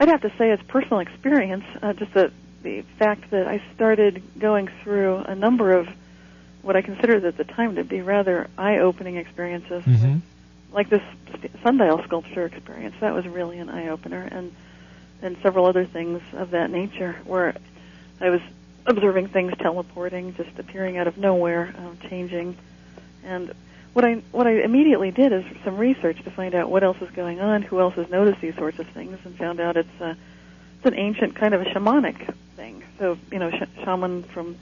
I'd 0.00 0.08
have 0.08 0.22
to 0.22 0.30
say 0.38 0.50
it's 0.50 0.62
personal 0.62 1.00
experience. 1.00 1.64
Uh, 1.82 1.92
just 1.92 2.14
the 2.14 2.32
the 2.62 2.80
fact 2.98 3.30
that 3.30 3.46
I 3.46 3.60
started 3.74 4.22
going 4.38 4.68
through 4.82 5.16
a 5.16 5.34
number 5.34 5.72
of 5.72 5.86
what 6.62 6.76
I 6.76 6.80
considered 6.82 7.24
at 7.24 7.36
the 7.36 7.44
time 7.44 7.74
to 7.74 7.82
be 7.84 8.00
rather 8.00 8.48
eye-opening 8.56 9.16
experiences, 9.16 9.84
Mm-hmm. 9.84 10.18
like 10.72 10.88
this 10.88 11.02
sundial 11.62 12.02
sculpture 12.04 12.46
experience. 12.46 12.94
That 13.00 13.14
was 13.14 13.26
really 13.26 13.58
an 13.58 13.68
eye-opener, 13.68 14.28
and 14.30 14.52
and 15.20 15.36
several 15.42 15.66
other 15.66 15.84
things 15.84 16.22
of 16.32 16.52
that 16.52 16.70
nature, 16.70 17.16
where 17.24 17.54
I 18.20 18.30
was 18.30 18.40
observing 18.86 19.28
things 19.28 19.52
teleporting, 19.58 20.34
just 20.36 20.58
appearing 20.58 20.96
out 20.96 21.06
of 21.06 21.18
nowhere, 21.18 21.74
um, 21.76 21.98
changing, 22.08 22.56
and 23.24 23.52
what 23.92 24.04
I 24.04 24.14
what 24.32 24.46
I 24.46 24.62
immediately 24.62 25.10
did 25.10 25.32
is 25.32 25.44
some 25.64 25.76
research 25.76 26.22
to 26.24 26.30
find 26.30 26.54
out 26.54 26.70
what 26.70 26.82
else 26.82 26.96
is 27.00 27.10
going 27.10 27.40
on, 27.40 27.62
who 27.62 27.78
else 27.80 27.94
has 27.94 28.08
noticed 28.08 28.40
these 28.40 28.54
sorts 28.56 28.78
of 28.78 28.86
things, 28.88 29.18
and 29.24 29.36
found 29.36 29.60
out 29.60 29.76
it's 29.76 30.00
a 30.00 30.16
it's 30.76 30.86
an 30.86 30.94
ancient 30.94 31.36
kind 31.36 31.54
of 31.54 31.60
a 31.60 31.64
shamanic 31.66 32.34
thing. 32.56 32.82
So 32.98 33.18
you 33.30 33.38
know, 33.38 33.50
sh- 33.50 33.84
shaman 33.84 34.22
from 34.24 34.56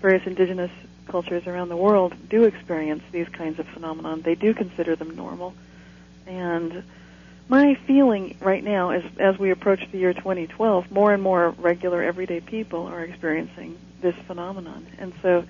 various 0.00 0.26
indigenous 0.26 0.70
cultures 1.08 1.46
around 1.46 1.68
the 1.68 1.76
world 1.76 2.14
do 2.28 2.44
experience 2.44 3.02
these 3.12 3.28
kinds 3.28 3.58
of 3.58 3.66
phenomenon. 3.68 4.22
They 4.22 4.34
do 4.34 4.54
consider 4.54 4.96
them 4.96 5.14
normal, 5.14 5.54
and 6.26 6.82
my 7.48 7.74
feeling 7.86 8.38
right 8.40 8.64
now 8.64 8.92
is 8.92 9.04
as 9.18 9.38
we 9.38 9.50
approach 9.50 9.90
the 9.90 9.98
year 9.98 10.14
2012, 10.14 10.90
more 10.90 11.12
and 11.12 11.22
more 11.22 11.50
regular 11.58 12.02
everyday 12.02 12.40
people 12.40 12.86
are 12.86 13.04
experiencing 13.04 13.76
this 14.00 14.14
phenomenon, 14.26 14.86
and 14.98 15.12
so 15.20 15.44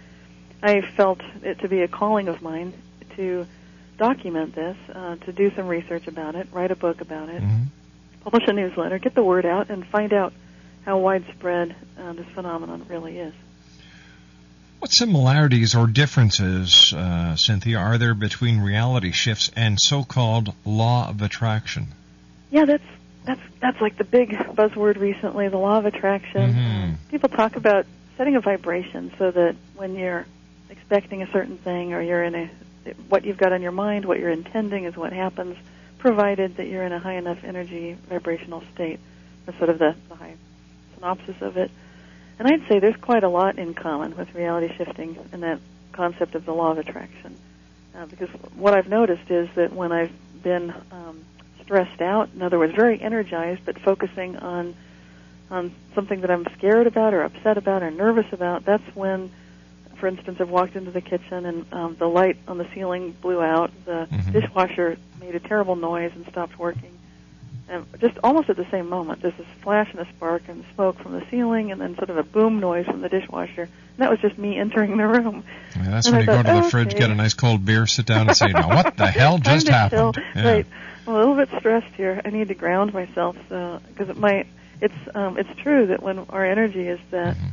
I 0.64 0.80
felt 0.80 1.20
it 1.44 1.60
to 1.60 1.68
be 1.68 1.82
a 1.82 1.88
calling 1.88 2.26
of 2.26 2.42
mine 2.42 2.72
to 3.16 3.46
document 3.98 4.54
this, 4.54 4.76
uh, 4.94 5.16
to 5.16 5.32
do 5.32 5.50
some 5.54 5.66
research 5.68 6.06
about 6.06 6.34
it, 6.34 6.48
write 6.52 6.70
a 6.70 6.76
book 6.76 7.00
about 7.00 7.28
it, 7.28 7.42
Mm-hmm. 7.42 7.64
publish 8.24 8.44
a 8.48 8.52
newsletter, 8.52 8.98
get 8.98 9.14
the 9.14 9.22
word 9.24 9.44
out, 9.46 9.70
and 9.70 9.86
find 9.86 10.12
out 10.12 10.32
how 10.84 10.98
widespread 10.98 11.74
uh, 11.98 12.12
this 12.14 12.26
phenomenon 12.34 12.84
really 12.88 13.18
is. 13.18 13.34
What 14.78 14.90
similarities 14.92 15.74
or 15.74 15.86
differences, 15.86 16.94
uh, 16.94 17.36
Cynthia, 17.36 17.76
are 17.78 17.98
there 17.98 18.14
between 18.14 18.60
reality 18.60 19.12
shifts 19.12 19.50
and 19.54 19.76
so-called 19.78 20.54
law 20.64 21.08
of 21.10 21.20
attraction? 21.20 21.88
Yeah, 22.50 22.64
that's 22.64 22.82
that's 23.26 23.40
that's 23.60 23.80
like 23.82 23.98
the 23.98 24.04
big 24.04 24.30
buzzword 24.30 24.98
recently, 24.98 25.48
the 25.48 25.58
law 25.58 25.76
of 25.76 25.84
attraction. 25.84 26.54
Mhm. 26.54 26.94
People 27.10 27.28
talk 27.28 27.56
about 27.56 27.84
setting 28.16 28.36
a 28.36 28.40
vibration 28.40 29.12
so 29.18 29.30
that 29.30 29.54
when 29.76 29.94
you're 29.94 30.24
expecting 30.70 31.22
a 31.22 31.30
certain 31.30 31.58
thing 31.58 31.92
or 31.92 32.00
you're 32.00 32.24
in 32.24 32.34
a 32.34 32.50
what 33.08 33.24
you've 33.24 33.36
got 33.36 33.52
on 33.52 33.62
your 33.62 33.72
mind, 33.72 34.04
what 34.04 34.18
you're 34.18 34.30
intending 34.30 34.84
is 34.84 34.96
what 34.96 35.12
happens, 35.12 35.56
provided 35.98 36.56
that 36.56 36.66
you're 36.66 36.82
in 36.82 36.92
a 36.92 36.98
high 36.98 37.14
enough 37.16 37.44
energy 37.44 37.96
vibrational 38.08 38.62
state. 38.74 39.00
That's 39.46 39.58
sort 39.58 39.70
of 39.70 39.78
the, 39.78 39.94
the 40.08 40.14
high 40.14 40.34
synopsis 40.94 41.36
of 41.40 41.56
it. 41.56 41.70
And 42.38 42.48
I'd 42.48 42.66
say 42.68 42.78
there's 42.78 42.96
quite 42.96 43.22
a 43.22 43.28
lot 43.28 43.58
in 43.58 43.74
common 43.74 44.16
with 44.16 44.34
reality 44.34 44.74
shifting 44.76 45.18
and 45.32 45.42
that 45.42 45.60
concept 45.92 46.34
of 46.34 46.44
the 46.46 46.54
law 46.54 46.72
of 46.72 46.78
attraction. 46.78 47.36
Uh, 47.94 48.06
because 48.06 48.30
what 48.54 48.72
I've 48.72 48.88
noticed 48.88 49.30
is 49.30 49.48
that 49.56 49.72
when 49.72 49.92
I've 49.92 50.12
been 50.42 50.72
um, 50.90 51.24
stressed 51.62 52.00
out, 52.00 52.30
in 52.34 52.40
other 52.40 52.58
words, 52.58 52.74
very 52.74 53.00
energized, 53.00 53.62
but 53.64 53.78
focusing 53.78 54.36
on 54.36 54.74
on 55.50 55.74
something 55.94 56.20
that 56.20 56.30
I'm 56.30 56.46
scared 56.56 56.86
about 56.86 57.12
or 57.12 57.22
upset 57.22 57.58
about 57.58 57.82
or 57.82 57.90
nervous 57.90 58.32
about, 58.32 58.64
that's 58.64 58.84
when, 58.94 59.32
for 60.00 60.06
instance, 60.08 60.38
I've 60.40 60.50
walked 60.50 60.74
into 60.76 60.90
the 60.90 61.00
kitchen 61.00 61.46
and 61.46 61.72
um, 61.72 61.96
the 61.98 62.06
light 62.08 62.38
on 62.48 62.58
the 62.58 62.66
ceiling 62.74 63.14
blew 63.20 63.40
out, 63.40 63.70
the 63.84 64.08
Mhm. 64.10 64.32
dishwasher 64.32 64.96
made 65.20 65.34
a 65.34 65.40
terrible 65.40 65.76
noise 65.76 66.10
and 66.16 66.26
stopped 66.26 66.58
working, 66.58 66.90
and 67.68 67.84
just 68.00 68.16
almost 68.24 68.48
at 68.50 68.56
the 68.56 68.66
same 68.70 68.88
moment, 68.88 69.22
there's 69.22 69.34
this 69.36 69.46
flash 69.62 69.88
and 69.92 70.00
a 70.00 70.08
spark 70.16 70.42
and 70.48 70.64
smoke 70.74 70.98
from 71.00 71.12
the 71.12 71.22
ceiling, 71.30 71.70
and 71.70 71.80
then 71.80 71.94
sort 71.96 72.10
of 72.10 72.16
a 72.16 72.22
boom 72.22 72.58
noise 72.58 72.86
from 72.86 73.00
the 73.02 73.08
dishwasher. 73.08 73.62
And 73.62 73.98
that 73.98 74.10
was 74.10 74.18
just 74.20 74.38
me 74.38 74.58
entering 74.58 74.96
the 74.96 75.06
room. 75.06 75.44
Yeah, 75.76 75.90
that's 75.90 76.06
And 76.08 76.16
when 76.16 76.22
I 76.22 76.32
you 76.32 76.38
go 76.38 76.42
to 76.42 76.50
the 76.50 76.58
okay. 76.60 76.70
fridge, 76.70 76.96
get 76.96 77.10
a 77.10 77.14
nice 77.14 77.34
cold 77.34 77.64
beer, 77.64 77.86
sit 77.86 78.06
down, 78.06 78.28
and 78.28 78.36
say, 78.36 78.52
"Now 78.52 78.74
what 78.74 78.96
the 78.96 79.06
hell 79.20 79.38
just 79.38 79.68
happened?" 79.68 80.18
Yeah. 80.34 80.50
Right. 80.50 80.66
I'm 81.06 81.14
a 81.14 81.18
little 81.18 81.36
bit 81.36 81.48
stressed 81.58 81.94
here. 81.96 82.20
I 82.24 82.30
need 82.30 82.48
to 82.48 82.54
ground 82.54 82.92
myself, 82.94 83.36
so 83.48 83.80
because 83.88 84.16
my 84.16 84.46
it's 84.80 84.94
um, 85.14 85.36
it's 85.38 85.54
true 85.60 85.86
that 85.88 86.02
when 86.02 86.18
our 86.30 86.44
energy 86.44 86.88
is 86.88 86.98
that 87.10 87.36
Mm-hmm. 87.36 87.46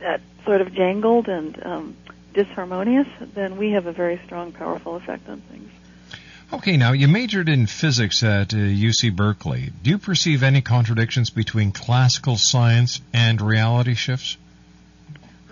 That 0.00 0.20
sort 0.44 0.60
of 0.60 0.74
jangled 0.74 1.28
and 1.28 1.64
um, 1.64 1.96
disharmonious, 2.34 3.08
then 3.34 3.56
we 3.56 3.72
have 3.72 3.86
a 3.86 3.92
very 3.92 4.20
strong, 4.24 4.52
powerful 4.52 4.96
effect 4.96 5.28
on 5.28 5.40
things. 5.42 5.70
Okay, 6.52 6.76
now 6.76 6.92
you 6.92 7.06
majored 7.06 7.48
in 7.48 7.66
physics 7.66 8.24
at 8.24 8.52
uh, 8.52 8.56
UC 8.56 9.14
Berkeley. 9.14 9.70
Do 9.82 9.90
you 9.90 9.98
perceive 9.98 10.42
any 10.42 10.60
contradictions 10.62 11.30
between 11.30 11.70
classical 11.70 12.36
science 12.36 13.00
and 13.12 13.40
reality 13.40 13.94
shifts? 13.94 14.36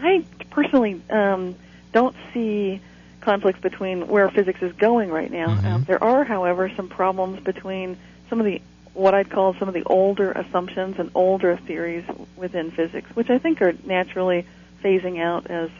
I 0.01 0.25
personally 0.51 1.01
um, 1.09 1.55
don't 1.93 2.17
see 2.35 2.81
conflicts 3.21 3.61
between 3.61 4.09
where 4.09 4.29
physics 4.29 4.61
is 4.63 4.73
going 4.73 5.11
right 5.11 5.31
now. 5.31 5.49
Mhm. 5.49 5.65
Um, 5.65 5.85
there 5.85 6.03
are, 6.03 6.25
however, 6.25 6.71
some 6.75 6.89
problems 6.89 7.41
between 7.41 7.97
some 8.29 8.41
of 8.41 8.47
the 8.47 8.61
what 8.99 9.15
I'd 9.15 9.31
call 9.31 9.55
some 9.55 9.69
of 9.69 9.75
the 9.75 9.85
older 9.85 10.33
assumptions 10.33 10.99
and 10.99 11.13
older 11.15 11.57
theories 11.57 12.05
within 12.37 12.73
physics, 12.73 13.09
which 13.15 13.31
I 13.31 13.39
think 13.39 13.63
are 13.63 13.73
naturally 13.87 14.45
phasing 14.83 15.21
out 15.21 15.49
as 15.49 15.71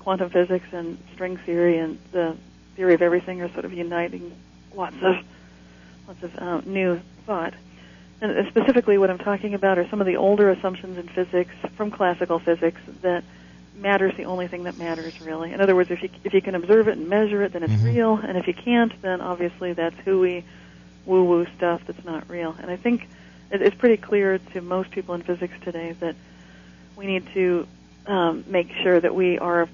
quantum 0.00 0.30
physics 0.30 0.66
and 0.72 0.98
string 1.14 1.36
theory 1.36 1.78
and 1.78 1.96
the 2.10 2.36
theory 2.74 2.94
of 2.94 3.02
everything 3.02 3.40
are 3.40 3.52
sort 3.52 3.64
of 3.64 3.72
uniting 3.72 4.32
lots 4.74 4.96
of 5.00 5.16
lots 6.08 6.22
of 6.24 6.36
uh, 6.36 6.60
new 6.66 7.00
thought. 7.24 7.54
And 8.20 8.36
uh, 8.36 8.50
specifically, 8.50 8.98
what 8.98 9.10
I'm 9.10 9.18
talking 9.18 9.54
about 9.54 9.78
are 9.78 9.88
some 9.88 10.00
of 10.00 10.06
the 10.06 10.16
older 10.16 10.50
assumptions 10.50 10.98
in 10.98 11.06
physics 11.06 11.54
from 11.76 11.92
classical 11.92 12.40
physics 12.40 12.80
that 13.02 13.22
matter's 13.76 14.16
the 14.16 14.24
only 14.24 14.48
thing 14.48 14.64
that 14.64 14.76
matters, 14.76 15.20
really. 15.20 15.52
In 15.52 15.60
other 15.60 15.76
words, 15.76 15.92
if 15.92 16.02
you 16.02 16.08
if 16.24 16.34
you 16.34 16.42
can 16.42 16.56
observe 16.56 16.88
it 16.88 16.98
and 16.98 17.08
measure 17.08 17.42
it, 17.44 17.52
then 17.52 17.62
it's 17.62 17.74
Mhm. 17.74 17.84
real, 17.84 18.16
and 18.16 18.36
if 18.36 18.48
you 18.48 18.54
can't, 18.54 18.92
then 19.02 19.20
obviously 19.20 19.72
that's 19.72 19.96
hooey, 20.04 20.44
woo-woo 21.06 21.46
stuff 21.56 21.82
that's 21.86 22.04
not 22.04 22.28
real. 22.28 22.54
And 22.60 22.70
I 22.70 22.76
think 22.76 23.08
it's 23.50 23.76
pretty 23.76 23.96
clear 23.96 24.38
to 24.38 24.60
most 24.60 24.90
people 24.90 25.14
in 25.14 25.22
physics 25.22 25.54
today 25.62 25.92
that 26.00 26.16
we 26.96 27.06
need 27.06 27.26
to 27.34 27.66
um, 28.06 28.44
make 28.46 28.70
sure 28.82 28.98
that 29.00 29.14
we 29.14 29.38
are 29.38 29.68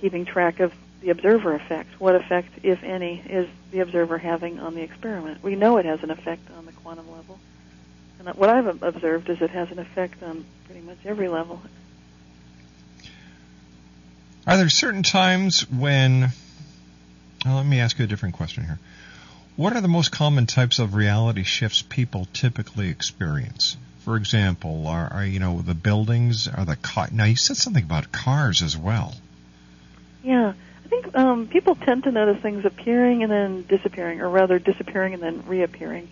keeping 0.00 0.24
track 0.24 0.60
of 0.60 0.72
the 1.00 1.10
observer 1.10 1.54
effect. 1.54 2.00
What 2.00 2.14
effect, 2.14 2.48
if 2.62 2.82
any, 2.82 3.20
is 3.28 3.48
the 3.70 3.80
observer 3.80 4.18
having 4.18 4.58
on 4.60 4.74
the 4.74 4.82
experiment? 4.82 5.42
We 5.42 5.56
know 5.56 5.76
it 5.78 5.84
has 5.84 6.02
an 6.02 6.10
effect 6.10 6.48
on 6.56 6.66
the 6.66 6.72
quantum 6.72 7.10
level. 7.10 7.38
And 8.18 8.28
what 8.36 8.48
I've 8.48 8.82
observed 8.82 9.28
is 9.28 9.40
it 9.40 9.50
has 9.50 9.70
an 9.70 9.78
effect 9.78 10.22
on 10.22 10.44
pretty 10.66 10.80
much 10.80 10.98
every 11.04 11.28
level. 11.28 11.60
Are 14.46 14.56
there 14.56 14.68
certain 14.68 15.02
times 15.02 15.68
when? 15.70 16.30
Well, 17.44 17.56
let 17.56 17.66
me 17.66 17.80
ask 17.80 17.98
you 17.98 18.04
a 18.04 18.08
different 18.08 18.34
question 18.34 18.64
here. 18.64 18.78
What 19.56 19.74
are 19.74 19.80
the 19.80 19.88
most 19.88 20.12
common 20.12 20.44
types 20.44 20.78
of 20.78 20.94
reality 20.94 21.42
shifts 21.42 21.80
people 21.80 22.28
typically 22.34 22.90
experience? 22.90 23.78
For 24.04 24.16
example, 24.16 24.86
are, 24.86 25.10
are 25.10 25.24
you 25.24 25.40
know 25.40 25.62
the 25.62 25.74
buildings? 25.74 26.46
Are 26.46 26.66
the 26.66 26.76
car? 26.76 27.08
Now 27.10 27.24
you 27.24 27.36
said 27.36 27.56
something 27.56 27.82
about 27.82 28.12
cars 28.12 28.60
as 28.60 28.76
well. 28.76 29.14
Yeah, 30.22 30.52
I 30.84 30.88
think 30.88 31.16
um, 31.16 31.48
people 31.48 31.74
tend 31.74 32.04
to 32.04 32.12
notice 32.12 32.42
things 32.42 32.66
appearing 32.66 33.22
and 33.22 33.32
then 33.32 33.64
disappearing, 33.66 34.20
or 34.20 34.28
rather 34.28 34.58
disappearing 34.58 35.14
and 35.14 35.22
then 35.22 35.42
reappearing. 35.46 36.08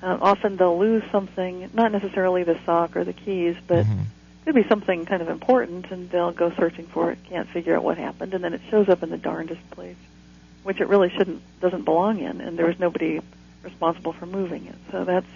Uh, 0.00 0.16
often 0.20 0.56
they'll 0.56 0.78
lose 0.78 1.02
something, 1.10 1.68
not 1.74 1.90
necessarily 1.90 2.44
the 2.44 2.58
sock 2.64 2.96
or 2.96 3.02
the 3.02 3.12
keys, 3.12 3.56
but 3.66 3.84
Mhm. 3.84 4.04
could 4.44 4.54
be 4.54 4.64
something 4.68 5.06
kind 5.06 5.22
of 5.22 5.28
important, 5.28 5.90
and 5.90 6.08
they'll 6.10 6.30
go 6.30 6.52
searching 6.56 6.86
for 6.86 7.10
it, 7.10 7.18
can't 7.28 7.48
figure 7.48 7.74
out 7.74 7.82
what 7.82 7.98
happened, 7.98 8.32
and 8.32 8.44
then 8.44 8.54
it 8.54 8.60
shows 8.70 8.88
up 8.88 9.02
in 9.02 9.10
the 9.10 9.18
darndest 9.18 9.68
place, 9.72 9.96
which 10.66 10.80
it 10.80 10.88
really 10.88 11.10
shouldn't, 11.10 11.42
doesn't 11.60 11.84
belong 11.84 12.18
in, 12.18 12.40
and 12.40 12.58
there 12.58 12.66
was 12.66 12.78
nobody 12.80 13.20
responsible 13.62 14.12
for 14.12 14.26
moving 14.26 14.66
it. 14.66 14.74
So 14.90 15.04
that's 15.04 15.26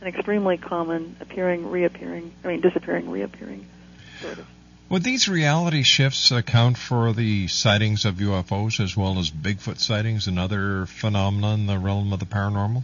an 0.00 0.06
extremely 0.06 0.56
common 0.56 1.16
appearing, 1.20 1.70
reappearing, 1.70 2.32
I 2.42 2.48
mean 2.48 2.60
disappearing, 2.62 3.10
reappearing 3.10 3.66
sort 4.22 4.38
of. 4.38 4.46
Would 4.88 5.02
these 5.02 5.28
reality 5.28 5.82
shifts 5.82 6.30
account 6.32 6.78
for 6.78 7.12
the 7.12 7.46
sightings 7.48 8.06
of 8.06 8.16
UFOs 8.16 8.80
as 8.82 8.96
well 8.96 9.18
as 9.18 9.30
Bigfoot 9.30 9.78
sightings 9.78 10.26
and 10.26 10.38
other 10.38 10.86
phenomena 10.86 11.52
in 11.52 11.66
the 11.66 11.78
realm 11.78 12.14
of 12.14 12.18
the 12.18 12.26
paranormal? 12.26 12.82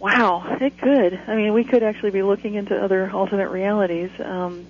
Wow, 0.00 0.58
it 0.60 0.76
could. 0.76 1.18
I 1.26 1.36
mean, 1.36 1.54
we 1.54 1.62
could 1.62 1.84
actually 1.84 2.10
be 2.10 2.22
looking 2.22 2.54
into 2.54 2.76
other 2.76 3.08
alternate 3.10 3.48
realities. 3.48 4.10
Um, 4.18 4.66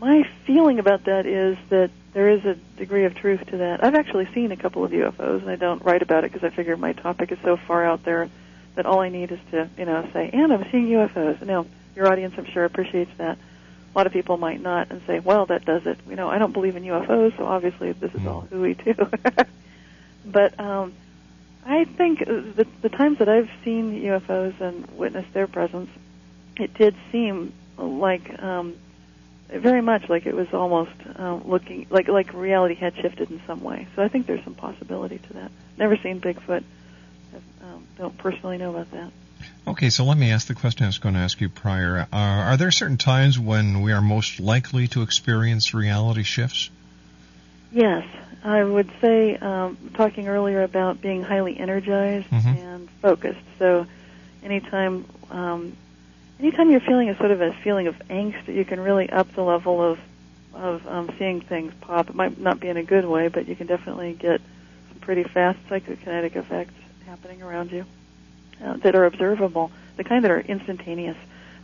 my 0.00 0.22
feeling 0.46 0.78
about 0.78 1.04
that 1.04 1.26
is 1.26 1.58
that 1.70 1.90
there 2.16 2.30
is 2.30 2.46
a 2.46 2.54
degree 2.78 3.04
of 3.04 3.14
truth 3.14 3.44
to 3.48 3.58
that. 3.58 3.84
I've 3.84 3.94
actually 3.94 4.26
seen 4.32 4.50
a 4.50 4.56
couple 4.56 4.82
of 4.82 4.90
UFOs, 4.90 5.42
and 5.42 5.50
I 5.50 5.56
don't 5.56 5.84
write 5.84 6.00
about 6.00 6.24
it 6.24 6.32
because 6.32 6.50
I 6.50 6.54
figure 6.54 6.74
my 6.74 6.94
topic 6.94 7.30
is 7.30 7.36
so 7.44 7.58
far 7.58 7.84
out 7.84 8.04
there 8.04 8.30
that 8.74 8.86
all 8.86 9.00
I 9.00 9.10
need 9.10 9.32
is 9.32 9.38
to, 9.50 9.68
you 9.76 9.84
know, 9.84 10.08
say, 10.14 10.30
and 10.32 10.50
I'm 10.50 10.64
seeing 10.72 10.86
UFOs. 10.86 11.44
Now, 11.44 11.66
your 11.94 12.10
audience, 12.10 12.32
I'm 12.38 12.46
sure, 12.46 12.64
appreciates 12.64 13.10
that. 13.18 13.36
A 13.36 13.98
lot 13.98 14.06
of 14.06 14.14
people 14.14 14.38
might 14.38 14.62
not 14.62 14.90
and 14.90 15.02
say, 15.06 15.18
well, 15.18 15.44
that 15.44 15.66
does 15.66 15.86
it. 15.86 15.98
You 16.08 16.16
know, 16.16 16.30
I 16.30 16.38
don't 16.38 16.52
believe 16.52 16.74
in 16.74 16.84
UFOs, 16.84 17.36
so 17.36 17.44
obviously 17.44 17.92
this 17.92 18.14
is 18.14 18.26
all 18.26 18.40
hooey 18.40 18.76
too. 18.76 18.94
but 20.24 20.58
um, 20.58 20.94
I 21.66 21.84
think 21.84 22.20
the, 22.20 22.66
the 22.80 22.88
times 22.88 23.18
that 23.18 23.28
I've 23.28 23.50
seen 23.62 23.92
UFOs 24.04 24.58
and 24.62 24.86
witnessed 24.92 25.34
their 25.34 25.46
presence, 25.46 25.90
it 26.56 26.72
did 26.72 26.96
seem 27.12 27.52
like 27.76 28.42
um, 28.42 28.74
very 29.48 29.80
much 29.80 30.08
like 30.08 30.26
it 30.26 30.34
was 30.34 30.52
almost 30.52 30.92
uh, 31.18 31.38
looking 31.44 31.86
like 31.90 32.08
like 32.08 32.32
reality 32.32 32.74
had 32.74 32.94
shifted 32.96 33.30
in 33.30 33.40
some 33.46 33.62
way. 33.62 33.86
So 33.96 34.02
I 34.02 34.08
think 34.08 34.26
there's 34.26 34.44
some 34.44 34.54
possibility 34.54 35.18
to 35.18 35.32
that. 35.34 35.50
Never 35.76 35.96
seen 35.96 36.20
Bigfoot. 36.20 36.64
Um, 37.62 37.86
don't 37.98 38.16
personally 38.18 38.58
know 38.58 38.70
about 38.70 38.90
that. 38.92 39.10
Okay, 39.66 39.90
so 39.90 40.04
let 40.04 40.16
me 40.16 40.30
ask 40.30 40.46
the 40.46 40.54
question 40.54 40.84
I 40.84 40.88
was 40.88 40.98
going 40.98 41.14
to 41.14 41.20
ask 41.20 41.40
you 41.40 41.48
prior. 41.48 42.06
Uh, 42.12 42.16
are 42.16 42.56
there 42.56 42.70
certain 42.70 42.96
times 42.96 43.38
when 43.38 43.82
we 43.82 43.92
are 43.92 44.00
most 44.00 44.40
likely 44.40 44.88
to 44.88 45.02
experience 45.02 45.74
reality 45.74 46.22
shifts? 46.22 46.70
Yes, 47.72 48.06
I 48.44 48.62
would 48.62 48.90
say 49.00 49.36
um, 49.36 49.76
talking 49.94 50.28
earlier 50.28 50.62
about 50.62 51.00
being 51.00 51.22
highly 51.22 51.58
energized 51.58 52.30
Mhm. 52.30 52.56
and 52.56 52.90
focused. 53.02 53.40
So, 53.58 53.86
anytime, 54.42 55.04
um, 55.30 55.76
anytime 56.40 56.70
you're 56.70 56.80
feeling 56.80 57.08
a 57.08 57.16
sort 57.16 57.30
of 57.30 57.40
a 57.40 57.52
feeling 57.52 57.86
of 57.86 57.96
angst, 58.08 58.48
you 58.48 58.64
can 58.64 58.80
really 58.80 59.08
up 59.10 59.32
the 59.34 59.42
level 59.42 59.82
of 59.82 59.98
of 60.54 60.86
um, 60.86 61.10
seeing 61.18 61.42
things 61.42 61.72
pop. 61.82 62.08
It 62.08 62.14
might 62.14 62.40
not 62.40 62.60
be 62.60 62.68
in 62.68 62.78
a 62.78 62.82
good 62.82 63.04
way, 63.04 63.28
but 63.28 63.46
you 63.46 63.54
can 63.54 63.66
definitely 63.66 64.14
get 64.14 64.40
some 64.90 65.00
pretty 65.00 65.22
fast 65.22 65.58
psychokinetic 65.68 66.34
effects 66.34 66.72
happening 67.04 67.42
around 67.42 67.70
you 67.72 67.84
uh, 68.64 68.78
that 68.78 68.94
are 68.94 69.04
observable, 69.04 69.70
the 69.96 70.04
kind 70.04 70.24
that 70.24 70.30
are 70.30 70.40
instantaneous. 70.40 71.16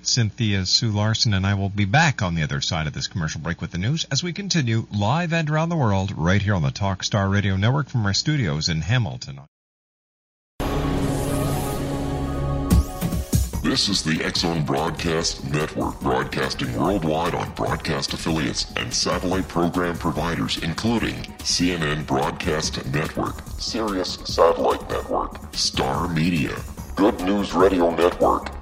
Cynthia 0.06 0.66
Sue 0.66 0.90
Larson 0.90 1.34
and 1.34 1.46
I 1.46 1.54
will 1.54 1.68
be 1.68 1.84
back 1.84 2.22
on 2.22 2.34
the 2.34 2.42
other 2.42 2.60
side 2.60 2.86
of 2.86 2.92
this 2.92 3.06
commercial 3.06 3.40
break 3.40 3.60
with 3.60 3.70
the 3.70 3.78
news 3.78 4.04
as 4.10 4.22
we 4.22 4.32
continue 4.32 4.86
live 4.92 5.32
and 5.32 5.48
around 5.48 5.68
the 5.68 5.76
world 5.76 6.12
right 6.16 6.42
here 6.42 6.54
on 6.54 6.62
the 6.62 6.70
Talkstar 6.70 7.30
Radio 7.30 7.56
Network 7.56 7.88
from 7.88 8.04
our 8.06 8.14
studios 8.14 8.68
in 8.68 8.80
Hamilton. 8.80 9.40
This 13.62 13.88
is 13.88 14.02
the 14.02 14.22
X 14.24 14.40
Zone 14.40 14.64
Broadcast 14.64 15.48
Network, 15.50 16.00
broadcasting 16.00 16.76
worldwide 16.76 17.34
on 17.34 17.54
broadcast 17.54 18.12
affiliates 18.12 18.66
and 18.76 18.92
satellite 18.92 19.48
program 19.48 19.96
providers, 19.96 20.58
including 20.62 21.14
CNN 21.38 22.06
Broadcast 22.06 22.84
Network, 22.92 23.36
Sirius 23.58 24.18
Satellite 24.24 24.90
Network, 24.90 25.38
Star 25.54 26.08
Media, 26.08 26.54
Good 26.96 27.20
News 27.20 27.54
Radio 27.54 27.94
Network, 27.94 28.61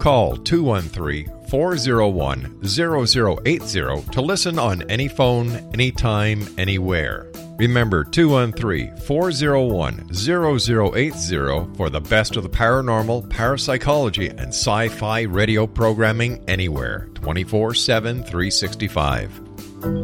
Call 0.00 0.38
213 0.38 1.30
401 1.50 2.64
0080 2.64 4.10
to 4.12 4.22
listen 4.22 4.58
on 4.58 4.82
any 4.90 5.08
phone, 5.08 5.50
anytime, 5.74 6.42
anywhere. 6.56 7.30
Remember 7.58 8.04
213 8.04 8.96
401 8.96 10.14
0080 10.14 11.76
for 11.76 11.90
the 11.90 12.00
best 12.00 12.36
of 12.36 12.44
the 12.44 12.48
paranormal, 12.48 13.28
parapsychology, 13.28 14.28
and 14.28 14.48
sci 14.48 14.88
fi 14.88 15.20
radio 15.22 15.66
programming 15.66 16.42
anywhere 16.48 17.10
24 17.16 17.74
7 17.74 18.22
365. 18.22 19.40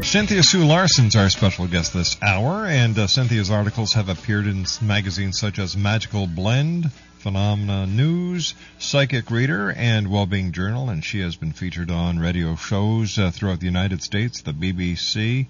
Cynthia 0.03 0.43
Sue 0.43 0.67
Larson's 0.67 1.17
our 1.17 1.31
special 1.31 1.67
guest 1.67 1.95
this 1.95 2.19
hour, 2.21 2.67
and 2.67 2.99
uh, 2.99 3.07
Cynthia's 3.07 3.51
articles 3.51 3.95
have 3.95 4.11
appeared 4.11 4.47
in 4.47 4.67
magazines 4.83 5.39
such 5.39 5.59
as 5.59 5.75
Magical 5.75 6.27
Blend, 6.27 6.91
PhenomeNEWS, 7.27 8.55
Psychic 8.79 9.31
Reader, 9.33 9.73
and 9.73 10.09
Wellbeing 10.09 10.53
Journal, 10.53 10.89
and 10.89 11.05
she 11.05 11.19
has 11.23 11.35
been 11.35 11.51
featured 11.51 11.91
on 11.91 12.21
radio 12.21 12.55
shows 12.55 13.19
uh, 13.19 13.33
throughout 13.33 13.59
the 13.59 13.67
United 13.67 14.01
States, 14.01 14.43
the 14.43 14.53
BBC, 14.53 15.49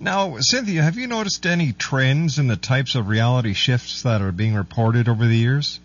Now, 0.00 0.36
Cynthia, 0.40 0.82
have 0.82 0.98
you 0.98 1.06
noticed 1.06 1.46
any 1.46 1.74
trends 1.74 2.40
in 2.40 2.48
the 2.48 2.56
types 2.56 2.96
of 2.96 3.06
reality 3.06 3.54
shifts 3.54 4.02
that 4.02 4.22
are 4.22 4.32
being 4.32 4.56
reported 4.56 5.08
over 5.08 5.24
the 5.24 5.36
years? 5.36 5.78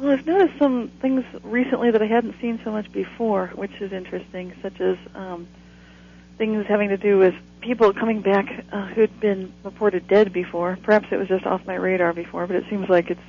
Well, 0.00 0.10
I've 0.10 0.26
noticed 0.26 0.58
some 0.58 0.90
things 1.00 1.24
recently 1.44 1.92
that 1.92 2.02
I 2.02 2.06
hadn't 2.06 2.34
seen 2.40 2.58
so 2.64 2.72
much 2.72 2.90
before, 2.90 3.52
which 3.54 3.80
is 3.80 3.92
interesting, 3.92 4.54
such 4.60 4.80
as 4.80 4.98
um, 5.14 5.46
things 6.36 6.66
having 6.66 6.88
to 6.88 6.96
do 6.96 7.18
with 7.18 7.36
people 7.62 7.92
coming 7.92 8.20
back 8.20 8.46
uh, 8.72 8.86
who'd 8.88 9.20
been 9.20 9.52
reported 9.62 10.06
dead 10.08 10.32
before. 10.32 10.78
Perhaps 10.82 11.06
it 11.10 11.16
was 11.16 11.28
just 11.28 11.46
off 11.46 11.64
my 11.66 11.74
radar 11.74 12.12
before, 12.12 12.46
but 12.46 12.56
it 12.56 12.64
seems 12.68 12.88
like 12.88 13.10
it's 13.10 13.20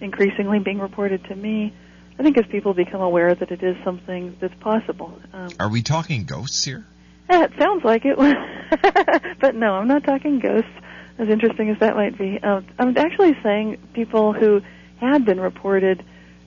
increasingly 0.00 0.58
being 0.58 0.80
reported 0.80 1.22
to 1.24 1.36
me. 1.36 1.72
I 2.18 2.22
think 2.22 2.38
as 2.38 2.46
people 2.46 2.74
become 2.74 3.02
aware 3.02 3.34
that 3.34 3.50
it 3.50 3.62
is 3.62 3.76
something 3.84 4.36
that's 4.40 4.54
possible. 4.60 5.18
Um, 5.32 5.50
Are 5.60 5.68
we 5.68 5.82
talking 5.82 6.24
ghosts 6.24 6.64
here? 6.64 6.86
yeah, 7.30 7.44
it 7.44 7.52
sounds 7.58 7.84
like 7.84 8.04
it, 8.04 8.16
but 9.40 9.54
no, 9.54 9.74
I'm 9.74 9.88
not 9.88 10.04
talking 10.04 10.38
ghosts. 10.38 10.70
As 11.18 11.28
interesting 11.28 11.70
as 11.70 11.78
that 11.80 11.96
might 11.96 12.18
be, 12.18 12.38
um, 12.42 12.66
I'm 12.78 12.96
actually 12.96 13.36
saying 13.42 13.78
people 13.94 14.32
who 14.32 14.60
had 15.00 15.24
been 15.24 15.40
reported 15.40 16.04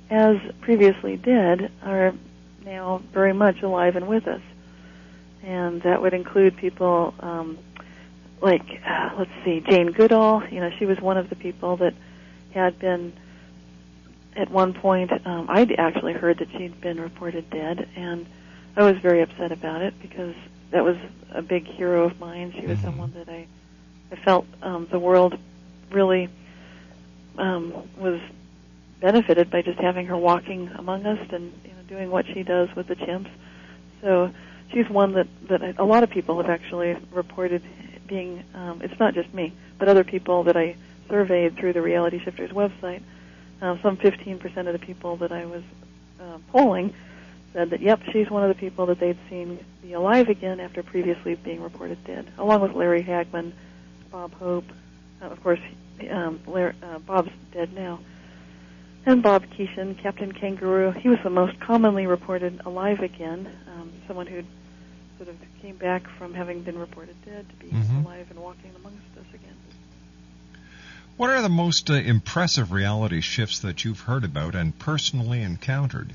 as 0.10 0.38
previously 0.62 1.18
dead 1.18 1.72
are 1.84 2.14
now 2.66 3.02
very 3.14 3.34
much 3.34 3.62
alive 3.62 3.96
and 3.96 4.08
with 4.08 4.28
us 4.28 4.42
and 5.50 5.82
that 5.82 6.00
would 6.02 6.14
include 6.14 6.56
people 6.58 7.14
um, 7.22 7.58
like 8.42 8.62
uh, 8.86 9.10
let's 9.18 9.32
see, 9.44 9.62
Jane 9.68 9.92
Goodall. 9.92 10.44
You 10.48 10.60
know, 10.62 10.70
she 10.78 10.86
was 10.86 11.00
one 11.02 11.18
of 11.18 11.30
the 11.30 11.36
people 11.36 11.76
that 11.78 11.94
had 12.54 12.78
been 12.80 13.14
at 14.36 14.50
one 14.52 14.74
point. 14.74 15.12
Um, 15.26 15.48
I'd 15.50 15.72
actually 15.74 16.14
heard 16.14 16.38
that 16.38 16.52
she'd 16.52 16.80
been 16.82 17.02
reported 17.02 17.50
dead, 17.50 17.88
and 17.96 18.26
I 18.78 18.84
was 18.84 18.98
very 19.02 19.22
upset 19.22 19.52
about 19.52 19.82
it 19.82 20.00
because 20.02 20.36
that 20.72 20.84
was 20.84 20.98
a 21.32 21.42
big 21.42 21.66
hero 21.66 22.06
of 22.06 22.20
mine. 22.20 22.54
She 22.60 22.68
was 22.68 22.78
Mhm. 22.78 22.84
someone 22.84 23.12
that 23.16 23.28
I 23.28 23.48
I 24.12 24.16
felt 24.18 24.46
um, 24.62 24.88
the 24.92 25.00
world 25.00 25.38
really 25.92 26.30
um, 27.38 27.74
was 27.98 28.20
benefited 29.00 29.50
by 29.50 29.62
just 29.62 29.80
having 29.80 30.06
her 30.08 30.18
walking 30.18 30.70
among 30.76 31.06
us 31.06 31.20
and 31.32 31.52
you 31.64 31.72
know 31.72 31.84
doing 31.88 32.12
what 32.12 32.26
she 32.28 32.44
does 32.44 32.70
with 32.76 32.88
the 32.88 32.96
chimps. 32.96 33.30
So 34.02 34.32
she's 34.72 34.90
one 34.90 35.14
that 35.14 35.28
that 35.48 35.80
a 35.80 35.86
lot 35.86 36.04
of 36.04 36.10
people 36.10 36.42
have 36.42 36.50
actually 36.50 36.96
reported 37.12 37.64
being. 38.08 38.44
Um, 38.54 38.82
it's 38.82 39.00
not 39.00 39.14
just 39.14 39.34
me, 39.34 39.54
but 39.78 39.88
other 39.88 40.04
people 40.04 40.44
that 40.44 40.58
I 40.58 40.76
surveyed 41.10 41.58
through 41.58 41.74
the 41.74 41.82
Reality 41.82 42.20
Shifters 42.20 42.52
website. 42.52 43.02
Uh, 43.62 43.78
some 43.82 43.98
15% 43.98 44.68
of 44.68 44.74
the 44.74 44.80
people 44.80 45.18
that 45.18 45.34
I 45.34 45.46
was 45.46 45.64
uh, 46.22 46.38
polling 46.50 46.94
said 47.52 47.72
that 47.72 47.82
yep, 47.82 48.02
she's 48.12 48.30
one 48.30 48.44
of 48.44 48.50
the 48.50 48.60
people 48.60 48.86
that 48.86 49.00
they'd 49.00 49.18
seen 49.30 49.60
be 49.82 49.94
alive 49.94 50.30
again 50.30 50.60
after 50.60 50.84
previously 50.84 51.36
being 51.36 51.62
reported 51.62 52.02
dead, 52.06 52.32
along 52.38 52.62
with 52.62 52.74
Larry 52.74 53.04
Hagman, 53.04 53.52
Bob 54.12 54.34
Hope, 54.36 54.66
uh, 55.22 55.26
of 55.26 55.42
course, 55.44 55.60
um, 56.10 56.40
Larry, 56.48 56.74
uh, 56.84 57.00
Bob's 57.00 57.32
dead 57.52 57.74
now, 57.74 58.00
and 59.06 59.24
Bob 59.24 59.46
Keeshan, 59.58 59.98
Captain 60.02 60.32
Kangaroo. 60.32 60.92
He 60.92 61.10
was 61.10 61.20
the 61.24 61.30
most 61.30 61.60
commonly 61.60 62.08
reported 62.08 62.62
alive 62.66 63.00
again, 63.00 63.50
um, 63.68 63.92
someone 64.08 64.28
who 64.28 64.44
sort 65.20 65.30
of 65.30 65.36
came 65.62 65.76
back 65.76 66.08
from 66.18 66.34
having 66.34 66.64
been 66.64 66.80
reported 66.80 67.16
dead 67.26 67.46
to 67.50 67.56
be 67.66 67.72
Mhm. 67.72 68.06
alive 68.06 68.26
and 68.30 68.40
walking 68.40 68.72
amongst 68.80 69.18
us 69.18 69.26
again. 69.34 69.56
What 71.18 71.30
are 71.30 71.42
the 71.42 71.50
most 71.50 71.90
uh, 71.92 71.96
impressive 71.96 72.72
reality 72.72 73.20
shifts 73.20 73.60
that 73.60 73.84
you've 73.84 74.00
heard 74.02 74.24
about 74.24 74.56
and 74.56 74.80
personally 74.80 75.42
encountered? 75.42 76.14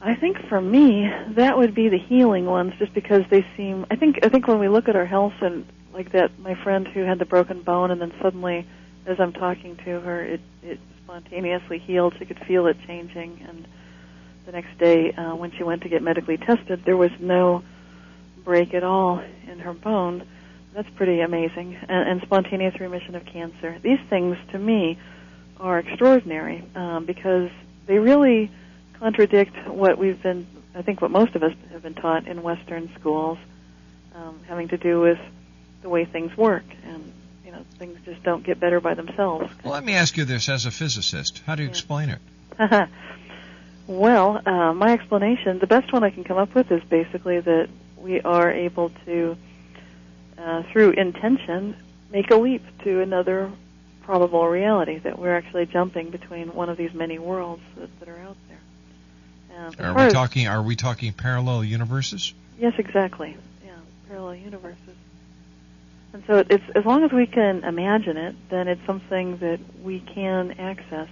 I 0.00 0.14
think 0.14 0.38
for 0.48 0.60
me, 0.60 1.08
that 1.36 1.58
would 1.58 1.74
be 1.74 1.90
the 1.90 1.98
healing 1.98 2.46
ones, 2.46 2.72
just 2.78 2.94
because 2.94 3.22
they 3.28 3.46
seem. 3.56 3.84
I 3.90 3.96
think 3.96 4.20
I 4.24 4.30
think 4.30 4.48
when 4.48 4.58
we 4.58 4.68
look 4.68 4.88
at 4.88 4.96
our 4.96 5.04
health 5.04 5.34
and 5.42 5.66
like 5.92 6.12
that, 6.12 6.38
my 6.38 6.54
friend 6.54 6.88
who 6.88 7.00
had 7.00 7.18
the 7.18 7.26
broken 7.26 7.60
bone, 7.60 7.90
and 7.90 8.00
then 8.00 8.12
suddenly, 8.22 8.66
as 9.06 9.20
I'm 9.20 9.32
talking 9.32 9.76
to 9.84 10.00
her, 10.00 10.24
it 10.24 10.40
it 10.62 10.80
spontaneously 11.04 11.78
healed. 11.78 12.14
She 12.18 12.24
could 12.24 12.40
feel 12.46 12.66
it 12.66 12.78
changing, 12.86 13.44
and 13.46 13.66
the 14.46 14.52
next 14.52 14.76
day, 14.78 15.12
uh, 15.12 15.34
when 15.34 15.52
she 15.52 15.62
went 15.62 15.82
to 15.82 15.88
get 15.88 16.02
medically 16.02 16.36
tested, 16.36 16.84
there 16.84 16.96
was 16.96 17.10
no 17.20 17.62
break 18.44 18.74
at 18.74 18.82
all 18.82 19.22
in 19.48 19.58
her 19.60 19.72
bone. 19.72 20.26
That's 20.74 20.88
pretty 20.90 21.20
amazing, 21.20 21.76
and, 21.88 22.08
and 22.08 22.22
spontaneous 22.22 22.78
remission 22.80 23.14
of 23.14 23.24
cancer. 23.24 23.76
These 23.82 24.00
things, 24.08 24.36
to 24.52 24.58
me, 24.58 24.98
are 25.58 25.78
extraordinary 25.78 26.64
um, 26.74 27.04
because 27.04 27.50
they 27.86 27.98
really 27.98 28.50
contradict 28.98 29.54
what 29.68 29.98
we've 29.98 30.20
been, 30.22 30.46
I 30.74 30.82
think, 30.82 31.00
what 31.00 31.10
most 31.10 31.34
of 31.34 31.42
us 31.42 31.52
have 31.70 31.82
been 31.82 31.94
taught 31.94 32.26
in 32.26 32.42
Western 32.42 32.90
schools, 32.98 33.38
um, 34.14 34.40
having 34.48 34.68
to 34.68 34.76
do 34.76 35.00
with 35.00 35.18
the 35.82 35.88
way 35.88 36.04
things 36.04 36.36
work. 36.36 36.64
And 36.84 37.12
you 37.44 37.52
know 37.52 37.64
things 37.78 37.98
just 38.04 38.22
don't 38.22 38.42
get 38.44 38.58
better 38.58 38.80
by 38.80 38.94
themselves. 38.94 39.52
Well, 39.62 39.74
let 39.74 39.84
me 39.84 39.92
ask 39.94 40.16
you 40.16 40.24
this 40.24 40.48
as 40.48 40.64
a 40.66 40.70
physicist. 40.70 41.42
How 41.46 41.54
do 41.54 41.62
you 41.62 41.68
Yeah. 41.68 41.72
explain 41.72 42.08
it? 42.08 42.20
well, 43.86 44.40
uh, 44.46 44.72
my 44.72 44.92
explanation, 44.92 45.58
the 45.58 45.66
best 45.66 45.92
one 45.92 46.04
I 46.04 46.10
can 46.10 46.24
come 46.24 46.38
up 46.38 46.54
with, 46.54 46.70
is 46.70 46.82
basically 46.84 47.40
that 47.40 47.68
we 47.96 48.20
are 48.20 48.50
able 48.50 48.90
to, 49.06 49.36
uh, 50.38 50.62
through 50.72 50.90
intention, 50.92 51.76
make 52.10 52.30
a 52.30 52.36
leap 52.36 52.62
to 52.84 53.00
another 53.00 53.50
probable 54.02 54.46
reality. 54.48 54.98
That 54.98 55.18
we're 55.18 55.34
actually 55.36 55.66
jumping 55.66 56.10
between 56.10 56.54
one 56.54 56.68
of 56.68 56.76
these 56.76 56.92
many 56.94 57.18
worlds 57.18 57.62
that, 57.76 58.00
that 58.00 58.08
are 58.08 58.18
out 58.18 58.36
there. 58.48 58.58
Um, 59.58 59.74
Are 59.78 59.94
we 59.94 60.02
as- 60.02 60.12
talking? 60.12 60.48
Are 60.48 60.62
we 60.62 60.76
talking 60.76 61.12
parallel 61.12 61.64
universes? 61.64 62.34
Yes, 62.58 62.74
exactly. 62.78 63.36
Yeah, 63.64 63.72
parallel 64.08 64.36
universes. 64.36 64.96
And 66.12 66.22
so 66.26 66.44
it's 66.48 66.64
as 66.74 66.84
long 66.84 67.04
as 67.04 67.12
we 67.12 67.26
can 67.26 67.64
imagine 67.64 68.16
it, 68.16 68.36
then 68.50 68.68
it's 68.68 68.84
something 68.86 69.38
that 69.38 69.60
we 69.82 70.00
can 70.00 70.52
access. 70.52 71.08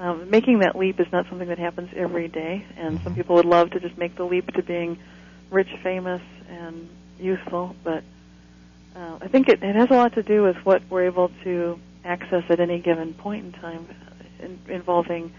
Um, 0.00 0.30
making 0.30 0.60
that 0.60 0.76
leap 0.76 0.98
is 0.98 1.12
not 1.12 1.28
something 1.28 1.48
that 1.48 1.58
happens 1.58 1.90
every 1.94 2.26
day, 2.26 2.64
and 2.78 2.98
some 3.04 3.14
people 3.14 3.36
would 3.36 3.44
love 3.44 3.70
to 3.72 3.80
just 3.80 3.98
make 3.98 4.16
the 4.16 4.24
leap 4.24 4.50
to 4.54 4.62
being 4.62 4.98
rich, 5.50 5.68
famous, 5.82 6.22
and 6.48 6.88
useful. 7.18 7.76
But 7.84 8.02
uh, 8.96 9.18
I 9.20 9.28
think 9.28 9.50
it, 9.50 9.62
it 9.62 9.76
has 9.76 9.90
a 9.90 9.94
lot 9.94 10.14
to 10.14 10.22
do 10.22 10.42
with 10.42 10.56
what 10.64 10.82
we're 10.88 11.04
able 11.04 11.30
to 11.44 11.78
access 12.02 12.44
at 12.48 12.60
any 12.60 12.78
given 12.78 13.12
point 13.12 13.44
in 13.44 13.52
time, 13.52 13.86
in, 14.38 14.58
involving 14.68 15.34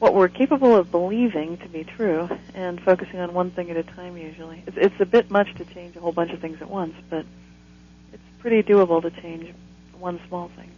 what 0.00 0.14
we're 0.14 0.28
capable 0.28 0.74
of 0.74 0.90
believing 0.90 1.56
to 1.58 1.68
be 1.68 1.84
true 1.84 2.28
and 2.54 2.80
focusing 2.82 3.20
on 3.20 3.32
one 3.34 3.52
thing 3.52 3.70
at 3.70 3.76
a 3.76 3.84
time 3.84 4.16
usually. 4.16 4.64
It's, 4.66 4.76
it's 4.78 5.00
a 5.00 5.06
bit 5.06 5.30
much 5.30 5.54
to 5.54 5.64
change 5.64 5.94
a 5.94 6.00
whole 6.00 6.10
bunch 6.12 6.32
of 6.32 6.40
things 6.40 6.60
at 6.60 6.68
once, 6.68 6.94
but 7.08 7.24
it's 8.12 8.22
pretty 8.40 8.64
doable 8.64 9.00
to 9.00 9.10
change 9.22 9.54
one 9.96 10.18
small 10.26 10.50
thing. 10.56 10.72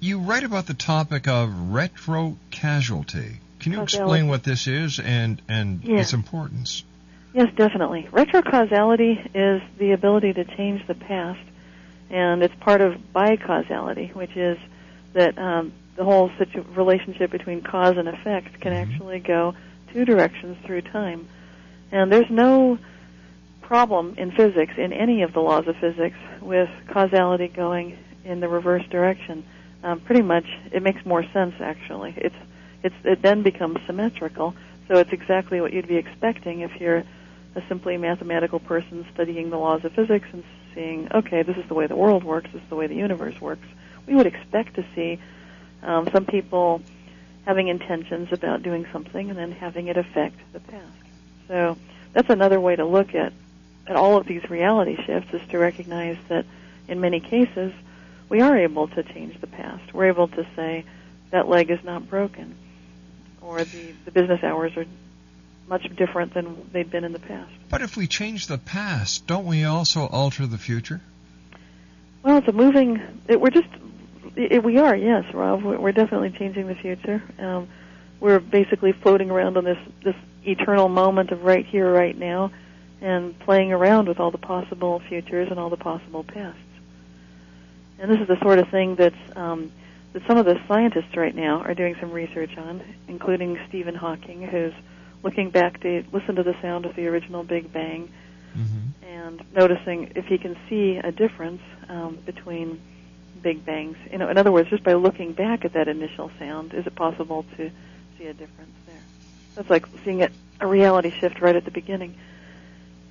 You 0.00 0.18
write 0.18 0.44
about 0.44 0.66
the 0.66 0.74
topic 0.74 1.28
of 1.28 1.72
retro 1.72 2.36
casualty. 2.50 3.40
Can 3.60 3.72
you 3.72 3.78
Causality. 3.78 3.82
explain 3.82 4.28
what 4.28 4.44
this 4.44 4.66
is 4.66 4.98
and 4.98 5.40
and 5.46 5.86
its 5.86 6.14
importance? 6.14 6.84
Yes, 7.34 7.52
definitely. 7.54 8.08
Retrocausality 8.10 9.30
is 9.34 9.62
the 9.78 9.92
ability 9.92 10.32
to 10.32 10.44
change 10.44 10.84
the 10.86 10.94
past, 10.94 11.40
and 12.08 12.42
it's 12.42 12.54
part 12.60 12.80
of 12.80 12.94
bicausality, 13.14 14.12
which 14.14 14.36
is 14.36 14.58
that 15.12 15.38
um, 15.38 15.72
the 15.96 16.04
whole 16.04 16.30
situ- 16.38 16.64
relationship 16.74 17.30
between 17.30 17.60
cause 17.60 17.96
and 17.96 18.08
effect 18.08 18.60
can 18.60 18.72
actually 18.72 19.20
go 19.20 19.54
two 19.92 20.04
directions 20.04 20.56
through 20.64 20.80
time. 20.80 21.28
And 21.92 22.10
there's 22.10 22.30
no 22.30 22.78
problem 23.60 24.14
in 24.16 24.32
physics, 24.32 24.72
in 24.76 24.92
any 24.92 25.22
of 25.22 25.32
the 25.32 25.40
laws 25.40 25.68
of 25.68 25.76
physics, 25.76 26.16
with 26.40 26.70
causality 26.88 27.48
going 27.48 27.98
in 28.24 28.40
the 28.40 28.48
reverse 28.48 28.86
direction. 28.88 29.44
Um, 29.82 30.00
pretty 30.00 30.22
much, 30.22 30.46
it 30.72 30.82
makes 30.82 31.04
more 31.06 31.24
sense 31.32 31.54
actually. 31.60 32.14
It's 32.16 32.36
it's 32.82 32.94
it 33.04 33.22
then 33.22 33.42
becomes 33.42 33.78
symmetrical, 33.86 34.54
so 34.88 34.96
it's 34.96 35.12
exactly 35.12 35.60
what 35.60 35.72
you'd 35.72 35.88
be 35.88 35.96
expecting 35.96 36.60
if 36.60 36.80
you're 36.80 37.04
a 37.54 37.62
simply 37.68 37.96
mathematical 37.96 38.58
person 38.60 39.06
studying 39.12 39.50
the 39.50 39.58
laws 39.58 39.84
of 39.84 39.92
physics 39.92 40.28
and 40.32 40.44
seeing, 40.74 41.08
okay, 41.12 41.42
this 41.42 41.56
is 41.56 41.66
the 41.66 41.74
way 41.74 41.86
the 41.86 41.96
world 41.96 42.24
works, 42.24 42.50
this 42.52 42.62
is 42.62 42.68
the 42.68 42.76
way 42.76 42.86
the 42.86 42.94
universe 42.94 43.40
works. 43.40 43.66
We 44.06 44.14
would 44.14 44.26
expect 44.26 44.74
to 44.74 44.84
see 44.94 45.18
um, 45.82 46.08
some 46.12 46.24
people 46.24 46.82
having 47.46 47.68
intentions 47.68 48.32
about 48.32 48.62
doing 48.62 48.86
something 48.92 49.30
and 49.30 49.38
then 49.38 49.52
having 49.52 49.88
it 49.88 49.96
affect 49.96 50.36
the 50.52 50.60
past. 50.60 50.84
So 51.48 51.76
that's 52.12 52.30
another 52.30 52.60
way 52.60 52.76
to 52.76 52.84
look 52.84 53.14
at 53.14 53.32
at 53.86 53.96
all 53.96 54.16
of 54.16 54.26
these 54.26 54.48
reality 54.48 54.96
shifts 55.04 55.34
is 55.34 55.40
to 55.48 55.58
recognize 55.58 56.16
that 56.28 56.44
in 56.86 57.00
many 57.00 57.18
cases 57.18 57.72
we 58.30 58.40
are 58.40 58.56
able 58.56 58.88
to 58.88 59.02
change 59.02 59.38
the 59.40 59.46
past. 59.46 59.92
We're 59.92 60.06
able 60.06 60.28
to 60.28 60.46
say 60.56 60.86
that 61.30 61.48
leg 61.48 61.70
is 61.70 61.84
not 61.84 62.08
broken 62.08 62.56
or 63.42 63.64
the, 63.64 63.92
the 64.04 64.10
business 64.10 64.42
hours 64.42 64.72
are 64.76 64.86
much 65.68 65.84
different 65.96 66.34
than 66.34 66.68
they've 66.72 66.90
been 66.90 67.04
in 67.04 67.12
the 67.12 67.18
past. 67.18 67.50
But 67.68 67.82
if 67.82 67.96
we 67.96 68.06
change 68.06 68.46
the 68.46 68.58
past, 68.58 69.26
don't 69.26 69.46
we 69.46 69.64
also 69.64 70.06
alter 70.06 70.46
the 70.46 70.58
future? 70.58 71.00
Well, 72.22 72.38
it's 72.38 72.48
a 72.48 72.52
moving. 72.52 73.00
It, 73.28 73.40
we're 73.40 73.50
just. 73.50 73.68
It, 74.36 74.62
we 74.62 74.78
are, 74.78 74.94
yes, 74.94 75.24
Rob. 75.34 75.62
We're, 75.62 75.78
we're 75.78 75.92
definitely 75.92 76.30
changing 76.30 76.66
the 76.66 76.74
future. 76.74 77.22
Um, 77.38 77.68
we're 78.20 78.40
basically 78.40 78.92
floating 78.92 79.30
around 79.30 79.56
on 79.56 79.64
this 79.64 79.78
this 80.04 80.16
eternal 80.44 80.88
moment 80.88 81.30
of 81.30 81.42
right 81.42 81.64
here, 81.64 81.90
right 81.90 82.16
now, 82.16 82.50
and 83.00 83.38
playing 83.40 83.72
around 83.72 84.08
with 84.08 84.20
all 84.20 84.30
the 84.30 84.38
possible 84.38 85.00
futures 85.08 85.48
and 85.50 85.58
all 85.58 85.70
the 85.70 85.76
possible 85.76 86.24
pasts. 86.24 86.60
And 88.00 88.10
this 88.10 88.20
is 88.20 88.28
the 88.28 88.38
sort 88.40 88.58
of 88.58 88.68
thing 88.70 88.96
that's 88.96 89.36
um, 89.36 89.70
that 90.12 90.26
some 90.26 90.38
of 90.38 90.46
the 90.46 90.58
scientists 90.66 91.16
right 91.16 91.34
now 91.34 91.60
are 91.60 91.74
doing 91.74 91.94
some 92.00 92.10
research 92.10 92.56
on, 92.56 92.82
including 93.06 93.58
Stephen 93.68 93.94
Hawking, 93.94 94.42
who's 94.42 94.72
looking 95.22 95.50
back 95.50 95.80
to 95.82 96.02
listen 96.12 96.34
to 96.36 96.42
the 96.42 96.56
sound 96.62 96.86
of 96.86 96.96
the 96.96 97.06
original 97.06 97.44
Big 97.44 97.72
Bang 97.72 98.10
Mm-hmm. 98.56 99.04
and 99.04 99.42
noticing 99.54 100.12
if 100.16 100.26
he 100.26 100.36
can 100.36 100.56
see 100.68 100.96
a 100.96 101.12
difference 101.12 101.62
um, 101.88 102.18
between 102.26 102.80
big 103.42 103.64
bangs. 103.64 103.96
You 104.10 104.18
know, 104.18 104.28
in 104.28 104.38
other 104.38 104.50
words, 104.50 104.68
just 104.68 104.82
by 104.82 104.94
looking 104.94 105.32
back 105.32 105.64
at 105.64 105.72
that 105.74 105.86
initial 105.86 106.30
sound, 106.38 106.74
is 106.74 106.86
it 106.86 106.94
possible 106.96 107.44
to 107.56 107.70
see 108.18 108.26
a 108.26 108.34
difference 108.34 108.74
there? 108.86 109.02
That's 109.54 109.70
like 109.70 109.86
seeing 110.04 110.20
it, 110.20 110.32
a 110.60 110.66
reality 110.66 111.12
shift 111.20 111.40
right 111.40 111.54
at 111.54 111.64
the 111.64 111.70
beginning. 111.70 112.18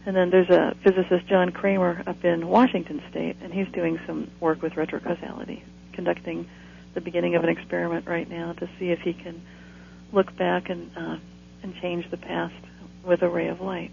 And 0.10 0.18
then 0.18 0.32
there's 0.32 0.50
a 0.50 0.76
physicist, 0.84 1.28
John 1.28 1.52
Cramer, 1.52 2.02
up 2.08 2.26
in 2.26 2.48
Washington 2.48 3.00
State, 3.12 3.36
and 3.44 3.54
he's 3.54 3.68
doing 3.68 4.00
some 4.08 4.32
work 4.40 4.60
with 4.64 4.74
retrocausality, 4.74 5.62
conducting 5.94 6.50
the 6.96 7.00
beginning 7.00 7.36
of 7.36 7.44
an 7.44 7.50
experiment 7.50 8.08
right 8.08 8.28
now 8.28 8.54
to 8.54 8.68
see 8.80 8.90
if 8.90 9.02
he 9.02 9.14
can 9.14 9.40
look 10.12 10.36
back 10.36 10.72
and 10.72 10.90
uh, 10.98 11.18
and 11.62 11.76
change 11.76 12.10
the 12.10 12.18
past 12.18 12.56
with 13.04 13.22
a 13.22 13.30
ray 13.30 13.50
of 13.50 13.62
light. 13.62 13.92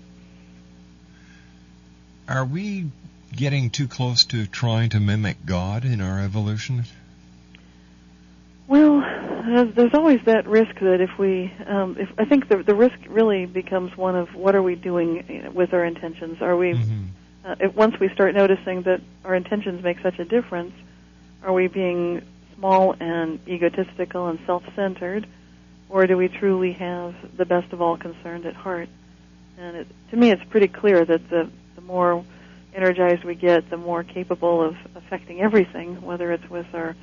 Are 2.27 2.47
we 2.47 2.87
getting 3.35 3.69
too 3.69 3.87
close 3.87 4.25
to 4.29 4.47
trying 4.47 4.89
to 4.89 5.01
mimic 5.01 5.45
God 5.45 5.85
in 5.85 6.01
our 6.01 6.23
evolution? 6.23 6.85
Well, 8.67 9.03
there's, 9.47 9.75
there's 9.75 9.95
always 9.95 10.21
that 10.27 10.47
risk 10.47 10.75
that 10.81 11.01
if 11.01 11.19
we, 11.19 11.53
um, 11.67 11.97
if 11.99 12.09
I 12.19 12.25
think 12.25 12.49
the 12.49 12.63
the 12.63 12.75
risk 12.75 12.99
really 13.09 13.47
becomes 13.47 13.97
one 13.97 14.17
of 14.17 14.35
what 14.35 14.55
are 14.55 14.63
we 14.63 14.75
doing 14.75 15.53
with 15.55 15.73
our 15.73 15.85
intentions? 15.85 16.43
Are 16.43 16.57
we, 16.57 16.73
Mm-hmm. 16.75 17.05
uh, 17.45 17.55
if, 17.61 17.75
once 17.75 17.99
we 18.01 18.09
start 18.11 18.35
noticing 18.35 18.83
that 18.83 19.01
our 19.25 19.35
intentions 19.35 19.83
make 19.83 20.01
such 20.01 20.19
a 20.19 20.25
difference, 20.25 20.73
are 21.43 21.53
we 21.53 21.69
being 21.69 22.23
small 22.57 22.95
and 22.99 23.39
egotistical 23.49 24.29
and 24.29 24.39
self-centered, 24.47 25.27
or 25.89 26.07
do 26.07 26.17
we 26.17 26.29
truly 26.29 26.73
have 26.73 27.15
the 27.37 27.45
best 27.45 27.73
of 27.73 27.81
all 27.81 27.97
concerned 27.97 28.47
at 28.47 28.55
heart? 28.55 28.89
And 29.59 29.77
it, 29.77 29.87
to 30.11 30.17
me, 30.17 30.31
it's 30.31 30.45
pretty 30.51 30.69
clear 30.69 31.05
that 31.05 31.31
the 31.31 31.51
the 31.77 31.83
more 31.83 32.25
energized 32.75 33.25
we 33.25 33.35
get, 33.35 33.71
the 33.71 33.77
more 33.77 34.03
capable 34.03 34.63
of 34.63 34.77
affecting 34.95 35.41
everything, 35.41 36.03
whether 36.03 36.33
it's 36.33 36.49
with 36.51 36.67
our 36.75 36.95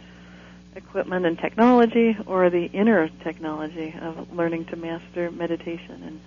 equipment 0.75 1.25
and 1.25 1.37
technology 1.37 2.17
or 2.25 2.49
the 2.49 2.65
inner 2.65 3.09
technology 3.23 3.93
of 4.01 4.33
learning 4.33 4.65
to 4.65 4.75
master 4.75 5.31
meditation 5.31 6.03
and 6.03 6.21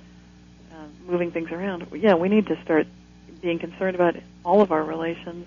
uh, 0.73 1.11
moving 1.11 1.31
things 1.31 1.51
around. 1.51 1.87
Yeah, 1.93 2.15
we 2.15 2.29
need 2.29 2.47
to 2.47 2.61
start 2.63 2.87
being 3.41 3.59
concerned 3.59 3.95
about 3.95 4.17
all 4.45 4.61
of 4.61 4.73
our 4.73 4.83
relations, 4.83 5.47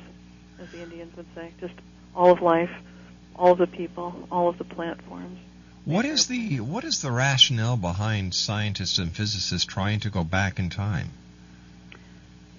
as 0.61 0.69
the 0.71 0.81
Indians 0.81 1.15
would 1.17 1.27
say, 1.35 1.51
just 1.59 1.73
all 2.15 2.31
of 2.31 2.41
life, 2.41 2.71
all 3.35 3.53
of 3.53 3.57
the 3.57 3.67
people, 3.67 4.27
all 4.31 4.49
of 4.49 4.57
the 4.57 4.63
plant 4.63 5.01
forms. 5.03 5.39
What 5.85 6.05
is 6.05 6.27
the 6.27 6.59
what 6.59 6.83
is 6.83 7.01
the 7.01 7.11
rationale 7.11 7.77
behind 7.77 8.33
scientists 8.33 8.97
and 8.99 9.11
physicists 9.11 9.65
trying 9.65 10.01
to 10.01 10.09
go 10.09 10.23
back 10.23 10.59
in 10.59 10.69
time? 10.69 11.09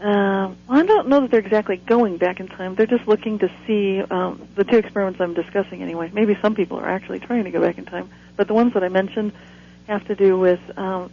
Um, 0.00 0.56
I 0.68 0.84
don't 0.86 1.08
know 1.08 1.20
that 1.20 1.30
they're 1.30 1.40
exactly 1.40 1.76
going 1.76 2.16
back 2.16 2.40
in 2.40 2.48
time. 2.48 2.74
They're 2.74 2.86
just 2.86 3.06
looking 3.06 3.38
to 3.40 3.50
see 3.66 4.00
um, 4.00 4.48
the 4.54 4.64
two 4.64 4.78
experiments 4.78 5.20
I'm 5.20 5.34
discussing 5.34 5.82
anyway. 5.82 6.10
Maybe 6.12 6.38
some 6.40 6.54
people 6.54 6.78
are 6.78 6.88
actually 6.88 7.20
trying 7.20 7.44
to 7.44 7.50
go 7.50 7.60
back 7.60 7.76
in 7.76 7.84
time, 7.84 8.08
but 8.36 8.48
the 8.48 8.54
ones 8.54 8.72
that 8.72 8.82
I 8.82 8.88
mentioned 8.88 9.32
have 9.86 10.06
to 10.06 10.14
do 10.14 10.38
with 10.38 10.60
um, 10.78 11.10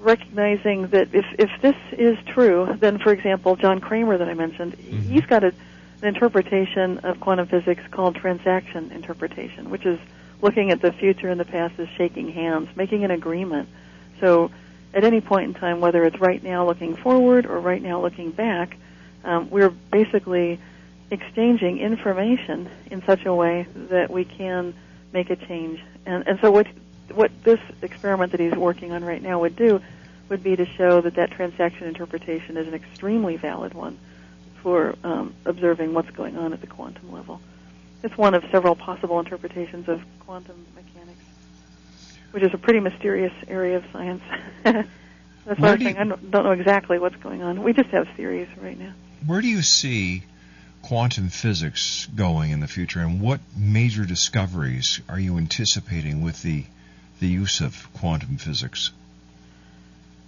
recognizing 0.00 0.88
that 0.88 1.14
if 1.14 1.26
if 1.38 1.50
this 1.60 1.76
is 1.92 2.16
true, 2.26 2.74
then 2.80 2.98
for 2.98 3.12
example, 3.12 3.56
John 3.56 3.80
Cramer 3.80 4.16
that 4.16 4.28
I 4.28 4.34
mentioned, 4.34 4.74
he's 4.74 5.26
got 5.26 5.44
a, 5.44 5.48
an 5.48 6.08
interpretation 6.08 6.98
of 7.00 7.20
quantum 7.20 7.48
physics 7.48 7.82
called 7.90 8.16
transaction 8.16 8.90
interpretation, 8.92 9.68
which 9.68 9.84
is 9.84 9.98
looking 10.40 10.70
at 10.70 10.80
the 10.80 10.92
future 10.92 11.28
and 11.28 11.38
the 11.38 11.44
past 11.44 11.78
as 11.78 11.88
shaking 11.90 12.32
hands, 12.32 12.74
making 12.76 13.04
an 13.04 13.10
agreement. 13.10 13.68
So 14.20 14.50
at 14.94 15.04
any 15.04 15.20
point 15.20 15.48
in 15.48 15.54
time, 15.54 15.80
whether 15.80 16.04
it's 16.04 16.20
right 16.20 16.42
now 16.42 16.66
looking 16.66 16.96
forward 16.96 17.46
or 17.46 17.58
right 17.60 17.82
now 17.82 18.00
looking 18.00 18.30
back, 18.30 18.76
um, 19.24 19.50
we're 19.50 19.70
basically 19.70 20.58
exchanging 21.10 21.78
information 21.78 22.68
in 22.90 23.02
such 23.04 23.24
a 23.26 23.34
way 23.34 23.66
that 23.74 24.10
we 24.10 24.24
can 24.24 24.74
make 25.12 25.30
a 25.30 25.36
change. 25.36 25.82
And, 26.06 26.26
and 26.26 26.40
so 26.40 26.50
what 26.50 26.66
what 27.12 27.30
this 27.44 27.60
experiment 27.82 28.32
that 28.32 28.40
he's 28.40 28.54
working 28.54 28.92
on 28.92 29.04
right 29.04 29.22
now 29.22 29.40
would 29.40 29.56
do 29.56 29.82
would 30.28 30.42
be 30.42 30.56
to 30.56 30.64
show 30.64 31.00
that 31.02 31.14
that 31.16 31.30
transaction 31.30 31.86
interpretation 31.86 32.56
is 32.56 32.66
an 32.66 32.74
extremely 32.74 33.36
valid 33.36 33.74
one 33.74 33.98
for 34.62 34.94
um, 35.04 35.34
observing 35.44 35.92
what's 35.92 36.10
going 36.10 36.38
on 36.38 36.52
at 36.52 36.60
the 36.60 36.66
quantum 36.66 37.12
level. 37.12 37.40
It's 38.02 38.16
one 38.16 38.34
of 38.34 38.44
several 38.50 38.74
possible 38.74 39.18
interpretations 39.20 39.88
of 39.88 40.02
quantum 40.20 40.64
mechanics, 40.74 41.11
which 42.32 42.42
is 42.42 42.52
a 42.52 42.58
pretty 42.58 42.80
mysterious 42.80 43.32
area 43.48 43.76
of 43.78 43.84
science. 43.92 44.22
That's 44.64 44.86
Where 45.44 45.56
why 45.56 45.68
I'm 45.72 45.78
do 45.78 45.84
saying 45.84 45.96
you- 45.96 46.02
I 46.02 46.04
don't, 46.04 46.30
don't 46.30 46.44
know 46.44 46.52
exactly 46.52 46.98
what's 46.98 47.16
going 47.16 47.42
on. 47.42 47.62
We 47.62 47.72
just 47.72 47.90
have 47.90 48.08
theories 48.16 48.48
right 48.60 48.78
now. 48.78 48.92
Where 49.26 49.40
do 49.40 49.48
you 49.48 49.62
see 49.62 50.24
quantum 50.82 51.28
physics 51.28 52.06
going 52.14 52.50
in 52.50 52.60
the 52.60 52.66
future, 52.68 53.00
and 53.00 53.20
what 53.20 53.40
major 53.56 54.04
discoveries 54.04 55.00
are 55.08 55.18
you 55.18 55.38
anticipating 55.38 56.22
with 56.22 56.42
the 56.42 56.64
the 57.20 57.28
use 57.28 57.60
of 57.60 57.88
quantum 57.94 58.36
physics? 58.36 58.90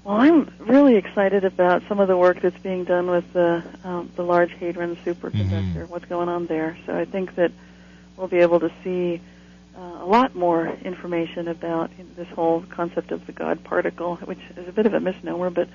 Well, 0.05 0.17
I'm 0.17 0.53
really 0.59 0.97
excited 0.97 1.45
about 1.45 1.83
some 1.89 1.99
of 1.99 2.07
the 2.09 2.17
work 2.17 2.41
that's 2.41 2.59
being 2.59 2.85
done 2.85 3.11
with 3.11 3.33
the 3.33 3.65
um, 3.85 4.11
the 4.17 4.23
Large 4.23 4.53
Hadron 4.53 4.97
Superconductor. 4.97 5.89
What's 5.89 6.05
going 6.05 6.29
on 6.29 6.47
there? 6.47 6.77
So 6.87 6.97
I 6.97 7.05
think 7.05 7.35
that 7.37 7.51
we'll 8.17 8.29
be 8.29 8.39
able 8.41 8.61
to 8.61 8.71
see 8.85 9.21
uh, 9.77 9.81
a 10.03 10.07
lot 10.07 10.35
more 10.35 10.69
information 10.85 11.49
about 11.49 11.91
this 12.17 12.29
whole 12.29 12.63
concept 12.71 13.11
of 13.13 13.27
the 13.27 13.33
God 13.33 13.65
particle, 13.65 14.17
which 14.17 14.39
is 14.57 14.69
a 14.69 14.73
bit 14.73 14.87
of 14.87 14.95
a 14.95 15.01
misnomer, 15.01 15.51
but 15.51 15.69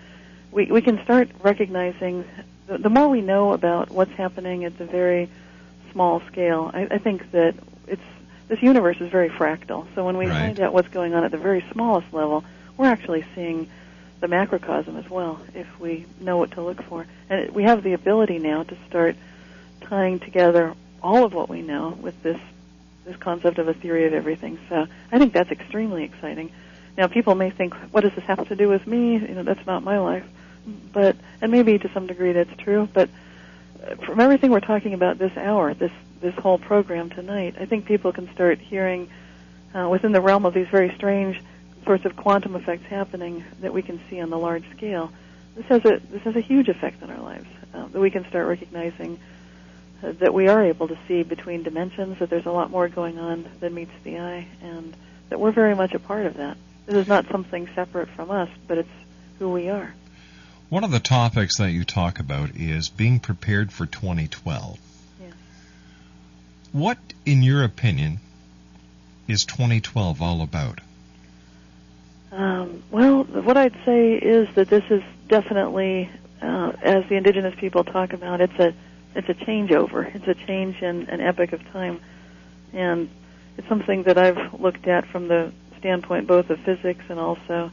we 0.51 0.65
we 0.65 0.81
can 0.81 1.03
start 1.03 1.29
recognizing 1.43 2.25
the, 2.67 2.77
the 2.77 2.89
more 2.89 3.09
we 3.09 3.21
know 3.21 3.53
about 3.53 3.91
what's 3.91 4.13
happening 4.13 4.65
at 4.65 4.77
the 4.77 4.85
very 4.85 5.29
small 5.91 6.21
scale. 6.31 6.71
I, 6.73 6.87
I 6.91 6.97
think 6.97 7.31
that 7.31 7.55
it's 7.87 8.01
this 8.47 8.61
universe 8.63 8.97
is 8.99 9.09
very 9.11 9.29
fractal. 9.29 9.85
So 9.95 10.05
when 10.05 10.17
we 10.17 10.27
Right. 10.27 10.33
find 10.33 10.59
out 10.59 10.73
what's 10.73 10.87
going 10.87 11.13
on 11.13 11.23
at 11.23 11.31
the 11.31 11.37
very 11.37 11.63
smallest 11.71 12.11
level, 12.13 12.43
we're 12.77 12.87
actually 12.87 13.25
seeing 13.35 13.69
the 14.21 14.27
macrocosm 14.27 14.97
as 14.97 15.09
well 15.09 15.39
if 15.53 15.67
we 15.79 16.05
know 16.19 16.37
what 16.37 16.51
to 16.51 16.61
look 16.61 16.81
for. 16.83 17.05
And 17.29 17.41
it, 17.41 17.53
we 17.53 17.63
have 17.63 17.83
the 17.83 17.93
ability 17.93 18.39
now 18.39 18.63
to 18.63 18.77
start 18.87 19.15
tying 19.81 20.19
together 20.19 20.73
all 21.01 21.23
of 21.25 21.33
what 21.33 21.47
we 21.49 21.61
know 21.61 21.97
with 22.01 22.21
this 22.23 22.39
this 23.09 23.17
concept 23.17 23.57
of 23.57 23.67
a 23.67 23.73
theory 23.73 24.05
of 24.05 24.13
everything. 24.13 24.59
So 24.69 24.87
I 25.11 25.17
think 25.17 25.33
that's 25.33 25.51
extremely 25.51 26.03
exciting. 26.03 26.51
Now 26.97 27.07
people 27.07 27.35
may 27.35 27.49
think, 27.49 27.73
what 27.91 28.01
does 28.01 28.13
this 28.13 28.23
have 28.25 28.47
to 28.47 28.55
do 28.55 28.69
with 28.69 28.85
me? 28.85 29.13
You 29.13 29.35
know, 29.35 29.43
that's 29.43 29.65
not 29.65 29.83
my 29.83 29.99
life. 29.99 30.25
But 30.93 31.15
and 31.41 31.51
maybe 31.51 31.77
to 31.79 31.89
some 31.93 32.05
degree 32.07 32.33
that's 32.33 32.55
true, 32.57 32.87
but 32.93 33.09
uh, 33.83 33.95
from 34.05 34.19
everything 34.19 34.51
we're 34.51 34.59
talking 34.59 34.93
about 34.93 35.17
this 35.17 35.35
hour, 35.35 35.73
this 35.73 35.91
this 36.21 36.35
whole 36.35 36.57
program 36.57 37.09
tonight, 37.09 37.55
I 37.59 37.65
think 37.65 37.85
people 37.85 38.11
can 38.11 38.31
start 38.33 38.59
hearing 38.59 39.09
uh, 39.73 39.87
within 39.89 40.11
the 40.11 40.21
realm 40.21 40.45
of 40.45 40.53
these 40.53 40.67
very 40.67 40.93
strange 40.95 41.41
sorts 41.85 42.05
of 42.05 42.15
quantum 42.15 42.55
effects 42.55 42.85
happening 42.87 43.43
that 43.61 43.73
we 43.73 43.81
can 43.81 43.99
see 44.09 44.19
on 44.19 44.29
the 44.29 44.37
large 44.37 44.69
scale. 44.75 45.11
This 45.55 45.65
has 45.67 45.85
a 45.85 46.01
this 46.11 46.21
has 46.23 46.35
a 46.35 46.41
huge 46.41 46.69
effect 46.69 47.01
on 47.01 47.09
our 47.09 47.21
lives. 47.21 47.47
Uh, 47.73 47.87
that 47.87 47.99
we 47.99 48.09
can 48.09 48.27
start 48.29 48.47
recognizing 48.47 49.19
that 50.01 50.33
we 50.33 50.47
are 50.47 50.63
able 50.63 50.87
to 50.87 50.97
see 51.07 51.23
between 51.23 51.63
dimensions. 51.63 52.19
That 52.19 52.29
there's 52.29 52.45
a 52.45 52.51
lot 52.51 52.71
more 52.71 52.87
going 52.87 53.19
on 53.19 53.45
than 53.59 53.73
meets 53.73 53.91
the 54.03 54.19
eye, 54.19 54.47
and 54.61 54.95
that 55.29 55.39
we're 55.39 55.51
very 55.51 55.75
much 55.75 55.93
a 55.93 55.99
part 55.99 56.25
of 56.25 56.37
that. 56.37 56.57
This 56.85 56.95
is 56.95 57.07
not 57.07 57.27
something 57.29 57.67
separate 57.75 58.09
from 58.09 58.31
us, 58.31 58.49
but 58.67 58.79
it's 58.79 58.89
who 59.37 59.49
we 59.49 59.69
are. 59.69 59.93
One 60.69 60.83
of 60.83 60.91
the 60.91 60.99
topics 60.99 61.57
that 61.57 61.71
you 61.71 61.83
talk 61.83 62.19
about 62.19 62.51
is 62.55 62.89
being 62.89 63.19
prepared 63.19 63.71
for 63.71 63.85
2012. 63.85 64.79
Yes. 65.21 65.33
What, 66.71 66.97
in 67.25 67.41
your 67.41 67.63
opinion, 67.63 68.19
is 69.27 69.45
2012 69.45 70.21
all 70.21 70.41
about? 70.41 70.79
Um, 72.31 72.83
well, 72.91 73.23
what 73.23 73.57
I'd 73.57 73.75
say 73.85 74.13
is 74.13 74.47
that 74.55 74.69
this 74.69 74.83
is 74.89 75.01
definitely, 75.27 76.09
uh, 76.41 76.73
as 76.81 77.05
the 77.09 77.15
indigenous 77.15 77.55
people 77.59 77.83
talk 77.83 78.13
about, 78.13 78.41
it's 78.41 78.59
a 78.59 78.73
it's 79.15 79.29
a 79.29 79.33
changeover. 79.33 80.13
It's 80.15 80.27
a 80.27 80.35
change 80.45 80.81
in 80.81 81.09
an 81.09 81.21
epoch 81.21 81.53
of 81.53 81.63
time, 81.71 81.99
and 82.73 83.09
it's 83.57 83.67
something 83.67 84.03
that 84.03 84.17
I've 84.17 84.59
looked 84.59 84.87
at 84.87 85.05
from 85.07 85.27
the 85.27 85.51
standpoint 85.79 86.27
both 86.27 86.49
of 86.49 86.59
physics 86.59 87.03
and 87.09 87.19
also 87.19 87.71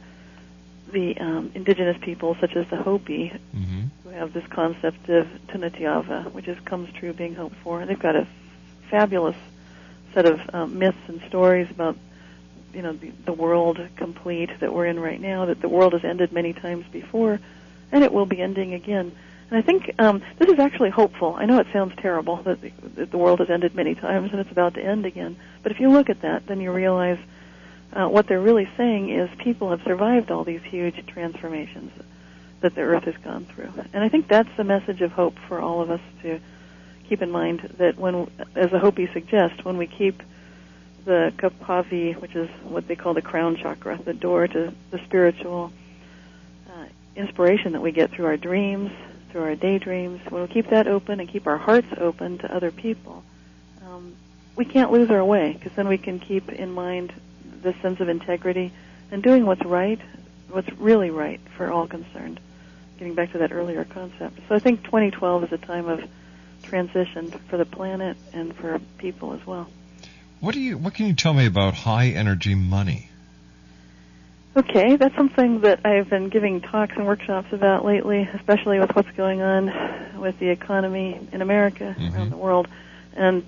the 0.91 1.17
um, 1.17 1.51
indigenous 1.53 1.97
people, 2.01 2.35
such 2.39 2.55
as 2.55 2.67
the 2.69 2.77
Hopi, 2.77 3.33
Mm-hmm. 3.55 3.83
who 4.03 4.09
have 4.09 4.33
this 4.33 4.45
concept 4.47 5.09
of 5.09 5.27
Tunatiava, 5.47 6.31
which 6.31 6.47
is 6.47 6.57
comes 6.61 6.91
true, 6.93 7.13
being 7.13 7.35
hoped 7.35 7.55
for. 7.57 7.81
And 7.81 7.89
they've 7.89 7.99
got 7.99 8.15
a 8.15 8.25
fabulous 8.89 9.35
set 10.13 10.25
of 10.25 10.39
um, 10.53 10.79
myths 10.79 10.97
and 11.07 11.21
stories 11.27 11.69
about, 11.69 11.97
you 12.73 12.81
know, 12.81 12.93
the, 12.93 13.11
the 13.25 13.33
world 13.33 13.79
complete 13.97 14.49
that 14.61 14.73
we're 14.73 14.85
in 14.85 14.99
right 14.99 15.19
now. 15.19 15.45
That 15.45 15.59
the 15.61 15.67
world 15.69 15.93
has 15.93 16.05
ended 16.05 16.31
many 16.31 16.53
times 16.53 16.85
before, 16.91 17.39
and 17.91 18.03
it 18.03 18.13
will 18.13 18.25
be 18.25 18.41
ending 18.41 18.73
again. 18.73 19.11
And 19.49 19.57
I 19.57 19.61
think 19.61 19.93
um, 19.97 20.21
this 20.37 20.49
is 20.49 20.59
actually 20.59 20.89
hopeful. 20.89 21.35
I 21.37 21.45
know 21.45 21.59
it 21.59 21.67
sounds 21.71 21.93
terrible 21.97 22.37
that 22.43 22.61
the, 22.61 22.71
that 22.95 23.11
the 23.11 23.17
world 23.17 23.39
has 23.39 23.49
ended 23.49 23.75
many 23.75 23.95
times 23.95 24.31
and 24.31 24.41
it's 24.41 24.51
about 24.51 24.73
to 24.73 24.83
end 24.83 25.05
again. 25.05 25.37
But 25.63 25.71
if 25.71 25.79
you 25.79 25.89
look 25.89 26.09
at 26.09 26.21
that, 26.21 26.47
then 26.47 26.59
you 26.59 26.71
realize 26.71 27.19
uh, 27.93 28.07
what 28.07 28.27
they're 28.27 28.41
really 28.41 28.69
saying 28.75 29.09
is 29.09 29.29
people 29.37 29.69
have 29.69 29.81
survived 29.83 30.31
all 30.31 30.43
these 30.43 30.63
huge 30.63 31.05
transformations 31.07 31.91
that 32.59 32.75
the 32.75 32.81
earth 32.81 33.05
has 33.05 33.15
gone 33.17 33.45
through. 33.45 33.71
And 33.93 34.03
I 34.03 34.09
think 34.09 34.27
that's 34.27 34.49
the 34.57 34.63
message 34.63 35.01
of 35.01 35.11
hope 35.11 35.37
for 35.47 35.59
all 35.59 35.81
of 35.81 35.91
us 35.91 36.01
to 36.23 36.39
keep 37.07 37.21
in 37.21 37.31
mind 37.31 37.61
that 37.77 37.97
when, 37.97 38.29
as 38.55 38.71
the 38.71 38.79
Hopi 38.79 39.07
suggests, 39.13 39.63
when 39.63 39.77
we 39.77 39.87
keep 39.87 40.21
the 41.05 41.31
Kopavi, 41.37 42.19
which 42.19 42.35
is 42.35 42.49
what 42.63 42.87
they 42.87 42.95
call 42.95 43.13
the 43.13 43.21
crown 43.21 43.55
chakra, 43.55 43.97
the 44.03 44.13
door 44.13 44.47
to 44.47 44.73
the 44.91 44.99
spiritual 45.05 45.71
uh, 46.69 46.85
inspiration 47.15 47.71
that 47.73 47.81
we 47.81 47.91
get 47.91 48.11
through 48.11 48.25
our 48.25 48.35
dreams, 48.35 48.91
our 49.41 49.55
daydreams, 49.55 50.21
when 50.29 50.41
we 50.41 50.47
keep 50.47 50.69
that 50.69 50.87
open 50.87 51.19
and 51.19 51.29
keep 51.29 51.47
our 51.47 51.57
hearts 51.57 51.87
open 51.97 52.37
to 52.39 52.53
other 52.53 52.71
people, 52.71 53.23
um, 53.85 54.15
we 54.55 54.65
can't 54.65 54.91
lose 54.91 55.09
our 55.09 55.23
way 55.23 55.53
because 55.53 55.73
then 55.73 55.87
we 55.87 55.97
can 55.97 56.19
keep 56.19 56.49
in 56.49 56.71
mind 56.71 57.13
this 57.61 57.75
sense 57.81 57.99
of 57.99 58.09
integrity 58.09 58.71
and 59.11 59.23
doing 59.23 59.45
what's 59.45 59.63
right, 59.63 59.99
what's 60.49 60.71
really 60.73 61.09
right 61.09 61.39
for 61.55 61.71
all 61.71 61.87
concerned. 61.87 62.39
Getting 62.97 63.13
back 63.13 63.31
to 63.33 63.39
that 63.39 63.51
earlier 63.51 63.85
concept. 63.85 64.39
So 64.47 64.55
I 64.55 64.59
think 64.59 64.83
2012 64.83 65.43
is 65.45 65.51
a 65.51 65.57
time 65.57 65.87
of 65.87 66.03
transition 66.63 67.31
for 67.49 67.57
the 67.57 67.65
planet 67.65 68.17
and 68.33 68.55
for 68.55 68.79
people 68.97 69.33
as 69.33 69.45
well. 69.45 69.69
What 70.39 70.53
do 70.53 70.59
you? 70.59 70.77
What 70.77 70.93
can 70.93 71.07
you 71.07 71.13
tell 71.13 71.33
me 71.33 71.45
about 71.45 71.73
high 71.73 72.07
energy 72.09 72.55
money? 72.55 73.09
Okay, 74.57 74.95
that's 74.95 75.15
something 75.15 75.61
that 75.61 75.81
I've 75.85 76.09
been 76.09 76.29
giving 76.29 76.61
talks 76.61 76.95
and 76.95 77.05
workshops 77.05 77.53
about 77.53 77.85
lately, 77.85 78.27
especially 78.33 78.79
with 78.79 78.95
what's 78.95 79.11
going 79.11 79.39
on 79.39 80.19
with 80.19 80.39
the 80.39 80.49
economy 80.49 81.19
in 81.31 81.43
America, 81.43 81.95
around 82.11 82.31
the 82.31 82.37
world. 82.37 82.67
And 83.15 83.47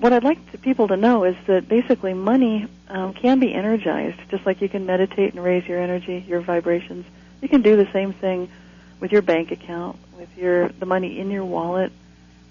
what 0.00 0.12
I'd 0.12 0.24
like 0.24 0.50
to 0.50 0.58
people 0.58 0.88
to 0.88 0.96
know 0.96 1.22
is 1.22 1.36
that 1.46 1.68
basically 1.68 2.12
money 2.12 2.66
um, 2.88 3.14
can 3.14 3.38
be 3.38 3.54
energized, 3.54 4.18
just 4.30 4.44
like 4.44 4.60
you 4.60 4.68
can 4.68 4.84
meditate 4.84 5.32
and 5.32 5.44
raise 5.44 5.64
your 5.68 5.80
energy, 5.80 6.24
your 6.26 6.40
vibrations. 6.40 7.06
You 7.40 7.48
can 7.48 7.62
do 7.62 7.76
the 7.76 7.88
same 7.92 8.12
thing 8.12 8.50
with 8.98 9.12
your 9.12 9.22
bank 9.22 9.52
account, 9.52 9.96
with 10.18 10.36
your 10.36 10.70
the 10.70 10.86
money 10.86 11.20
in 11.20 11.30
your 11.30 11.44
wallet, 11.44 11.92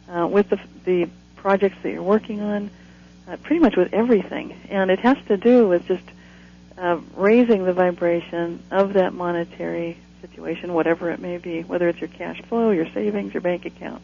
uh, 0.09 0.27
with 0.27 0.47
the 0.47 0.61
the 0.85 1.09
projects 1.35 1.75
that 1.83 1.91
you're 1.91 2.01
working 2.03 2.39
on, 2.39 2.69
uh, 3.27 3.35
pretty 3.35 3.59
much 3.59 3.75
with 3.75 3.93
everything. 3.93 4.55
And 4.69 4.89
it 4.89 4.99
has 4.99 5.17
to 5.27 5.35
do 5.35 5.67
with 5.67 5.85
just 5.87 6.03
uh, 6.81 6.99
raising 7.15 7.63
the 7.63 7.73
vibration 7.73 8.61
of 8.71 8.93
that 8.93 9.13
monetary 9.13 9.97
situation, 10.19 10.73
whatever 10.73 11.11
it 11.11 11.19
may 11.19 11.37
be, 11.37 11.61
whether 11.61 11.87
it's 11.87 11.99
your 12.01 12.07
cash 12.09 12.41
flow, 12.43 12.71
your 12.71 12.91
savings, 12.91 13.33
your 13.33 13.41
bank 13.41 13.65
account, 13.65 14.01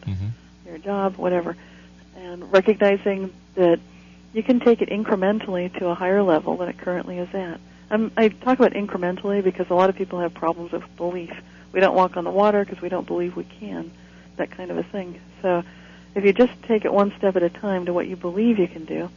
your 0.64 0.78
job, 0.78 1.16
whatever, 1.16 1.56
and 2.16 2.52
recognizing 2.52 3.32
that 3.56 3.80
you 4.32 4.42
can 4.44 4.60
take 4.60 4.80
it 4.80 4.90
incrementally 4.90 5.76
to 5.78 5.88
a 5.88 5.94
higher 5.94 6.22
level 6.22 6.56
than 6.56 6.68
it 6.68 6.78
currently 6.78 7.18
is 7.18 7.34
at. 7.34 7.60
Um, 7.90 8.12
I 8.16 8.28
talk 8.28 8.58
about 8.58 8.72
incrementally 8.72 9.42
because 9.42 9.70
a 9.70 9.74
lot 9.74 9.90
of 9.90 9.96
people 9.96 10.20
have 10.20 10.34
problems 10.34 10.72
with 10.72 10.84
belief. 10.96 11.32
We 11.72 11.80
don't 11.80 11.96
walk 11.96 12.16
on 12.16 12.24
the 12.24 12.30
water 12.30 12.64
because 12.64 12.80
we 12.80 12.88
don't 12.88 13.06
believe 13.06 13.34
we 13.34 13.44
can, 13.44 13.90
that 14.36 14.50
kind 14.52 14.70
of 14.70 14.78
a 14.78 14.82
thing. 14.84 15.20
So 15.42 15.64
if 16.14 16.24
you 16.24 16.32
just 16.32 16.52
take 16.64 16.84
it 16.84 16.92
one 16.92 17.12
step 17.18 17.34
at 17.34 17.42
a 17.42 17.50
time 17.50 17.86
to 17.86 17.92
what 17.92 18.06
you 18.06 18.14
believe 18.14 18.58
you 18.58 18.68
can 18.68 18.84
do, 18.84 19.10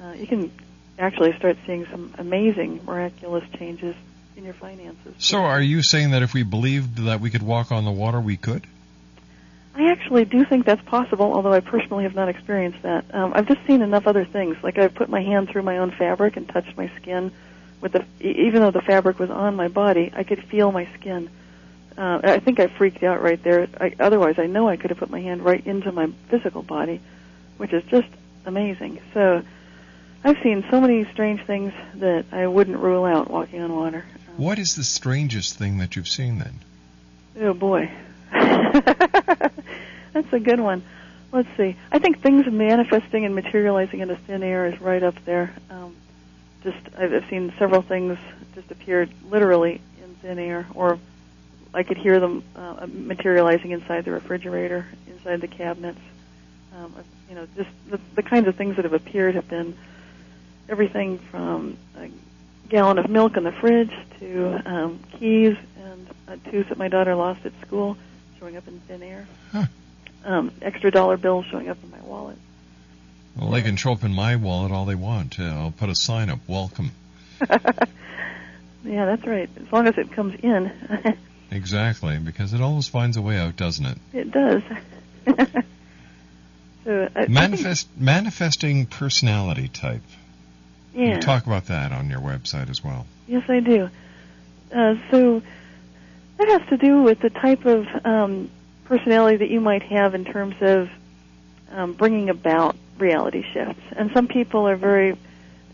uh, 0.00 0.12
you 0.12 0.26
can 0.26 0.50
actually 0.98 1.36
start 1.36 1.56
seeing 1.66 1.86
some 1.86 2.14
amazing, 2.18 2.80
miraculous 2.84 3.44
changes 3.58 3.94
in 4.36 4.44
your 4.44 4.54
finances. 4.54 5.14
So, 5.18 5.38
are 5.38 5.60
you 5.60 5.82
saying 5.82 6.10
that 6.10 6.22
if 6.22 6.34
we 6.34 6.42
believed 6.42 7.04
that 7.04 7.20
we 7.20 7.30
could 7.30 7.42
walk 7.42 7.72
on 7.72 7.84
the 7.84 7.90
water, 7.90 8.20
we 8.20 8.36
could? 8.36 8.66
I 9.74 9.90
actually 9.90 10.24
do 10.24 10.44
think 10.44 10.64
that's 10.64 10.82
possible, 10.82 11.34
although 11.34 11.52
I 11.52 11.60
personally 11.60 12.04
have 12.04 12.14
not 12.14 12.30
experienced 12.30 12.82
that. 12.82 13.04
Um, 13.14 13.32
I've 13.34 13.46
just 13.46 13.66
seen 13.66 13.82
enough 13.82 14.06
other 14.06 14.24
things. 14.24 14.56
Like 14.62 14.78
I've 14.78 14.94
put 14.94 15.10
my 15.10 15.22
hand 15.22 15.50
through 15.50 15.62
my 15.62 15.78
own 15.78 15.90
fabric 15.90 16.36
and 16.36 16.48
touched 16.48 16.76
my 16.78 16.90
skin 16.96 17.30
with 17.80 17.92
the, 17.92 18.04
even 18.20 18.62
though 18.62 18.70
the 18.70 18.80
fabric 18.80 19.18
was 19.18 19.30
on 19.30 19.54
my 19.54 19.68
body, 19.68 20.10
I 20.14 20.24
could 20.24 20.42
feel 20.44 20.72
my 20.72 20.88
skin. 20.94 21.28
Uh, 21.96 22.20
I 22.24 22.38
think 22.40 22.58
I 22.58 22.66
freaked 22.68 23.02
out 23.02 23.22
right 23.22 23.42
there. 23.42 23.68
I, 23.78 23.94
otherwise, 24.00 24.38
I 24.38 24.46
know 24.46 24.68
I 24.68 24.76
could 24.76 24.90
have 24.90 24.98
put 24.98 25.10
my 25.10 25.20
hand 25.20 25.44
right 25.44 25.64
into 25.66 25.92
my 25.92 26.06
physical 26.28 26.62
body, 26.62 27.00
which 27.58 27.72
is 27.72 27.84
just 27.84 28.08
amazing. 28.44 29.00
So, 29.12 29.42
I've 30.24 30.38
seen 30.42 30.64
so 30.70 30.80
many 30.80 31.04
strange 31.12 31.44
things 31.44 31.72
that 31.94 32.26
I 32.32 32.46
wouldn't 32.46 32.78
rule 32.78 33.04
out 33.04 33.30
walking 33.30 33.62
on 33.62 33.74
water. 33.74 34.04
What 34.36 34.58
is 34.58 34.76
the 34.76 34.84
strangest 34.84 35.56
thing 35.56 35.78
that 35.78 35.96
you've 35.96 36.08
seen 36.08 36.38
then? 36.38 36.60
Oh 37.40 37.54
boy. 37.54 37.90
That's 38.32 40.32
a 40.32 40.40
good 40.40 40.60
one. 40.60 40.82
Let's 41.32 41.48
see. 41.56 41.76
I 41.92 41.98
think 41.98 42.20
things 42.20 42.46
manifesting 42.46 43.24
and 43.24 43.34
materializing 43.34 44.00
into 44.00 44.16
thin 44.16 44.42
air 44.42 44.66
is 44.66 44.80
right 44.80 45.02
up 45.02 45.14
there. 45.24 45.54
Um, 45.70 45.94
just 46.62 46.78
I've, 46.96 47.12
I've 47.12 47.28
seen 47.28 47.52
several 47.58 47.82
things 47.82 48.18
just 48.54 48.70
appear 48.70 49.08
literally 49.30 49.80
in 50.02 50.14
thin 50.16 50.38
air, 50.38 50.66
or 50.74 50.98
I 51.74 51.82
could 51.82 51.98
hear 51.98 52.20
them 52.20 52.42
uh, 52.54 52.86
materializing 52.90 53.70
inside 53.70 54.04
the 54.04 54.12
refrigerator, 54.12 54.86
inside 55.06 55.40
the 55.40 55.48
cabinets. 55.48 56.00
Um, 56.74 56.94
you 57.28 57.34
know, 57.34 57.46
just 57.56 57.70
the, 57.90 58.00
the 58.14 58.22
kinds 58.22 58.48
of 58.48 58.56
things 58.56 58.76
that 58.76 58.84
have 58.84 58.94
appeared 58.94 59.34
have 59.34 59.48
been 59.48 59.76
everything 60.68 61.18
from 61.18 61.76
a 61.98 62.08
gallon 62.68 62.98
of 62.98 63.08
milk 63.08 63.36
in 63.36 63.44
the 63.44 63.52
fridge 63.52 63.92
to 64.20 64.60
um, 64.66 65.00
keys 65.18 65.56
and 65.84 66.08
a 66.26 66.36
tooth 66.50 66.68
that 66.68 66.78
my 66.78 66.88
daughter 66.88 67.14
lost 67.14 67.44
at 67.46 67.52
school 67.66 67.96
showing 68.38 68.56
up 68.56 68.66
in 68.68 68.80
thin 68.80 69.02
air. 69.02 69.26
Huh. 69.52 69.64
Um, 70.24 70.52
extra 70.60 70.90
dollar 70.90 71.16
bills 71.16 71.46
showing 71.46 71.68
up 71.68 71.78
in 71.84 71.90
my 71.90 72.00
wallet. 72.00 72.36
Well, 73.36 73.50
they 73.50 73.62
can 73.62 73.76
show 73.76 73.92
up 73.92 74.02
in 74.02 74.12
my 74.14 74.36
wallet 74.36 74.72
all 74.72 74.86
they 74.86 74.94
want. 74.94 75.38
Uh, 75.38 75.44
I'll 75.44 75.70
put 75.70 75.88
a 75.90 75.94
sign 75.94 76.30
up, 76.30 76.40
welcome. 76.48 76.90
Yeah, 78.86 79.04
that's 79.04 79.26
right. 79.26 79.50
As 79.60 79.72
long 79.72 79.88
as 79.88 79.98
it 79.98 80.12
comes 80.12 80.38
in, 80.42 80.70
Exactly, 81.50 82.18
because 82.18 82.52
it 82.54 82.60
always 82.60 82.88
finds 82.88 83.16
a 83.16 83.22
way 83.22 83.36
out, 83.38 83.56
doesn't 83.56 83.84
it? 83.86 83.98
it 84.12 84.30
does. 84.30 84.62
so 86.84 87.02
I, 87.02 87.04
I 87.04 87.08
think- 87.24 87.28
Manifest, 87.30 87.88
manifesting 87.96 88.86
personality 88.86 89.68
type. 89.68 90.02
Yeah. 90.96 91.16
You 91.16 91.20
talk 91.20 91.46
about 91.46 91.66
that 91.66 91.92
on 91.92 92.08
your 92.10 92.20
website 92.20 92.70
as 92.70 92.82
well. 92.82 93.06
Yes, 93.28 93.48
I 93.48 93.60
do. 93.60 93.88
Uh, 94.74 94.94
so 95.10 95.42
that 96.38 96.48
has 96.48 96.68
to 96.70 96.76
do 96.76 97.02
with 97.02 97.20
the 97.20 97.30
type 97.30 97.64
of 97.66 97.86
um, 98.04 98.50
personality 98.84 99.36
that 99.38 99.50
you 99.50 99.60
might 99.60 99.82
have 99.82 100.14
in 100.14 100.24
terms 100.24 100.56
of 100.60 100.88
um, 101.70 101.92
bringing 101.92 102.30
about 102.30 102.76
reality 102.98 103.44
shifts. 103.52 103.82
And 103.96 104.10
some 104.12 104.26
people 104.26 104.66
are 104.66 104.76
very 104.76 105.16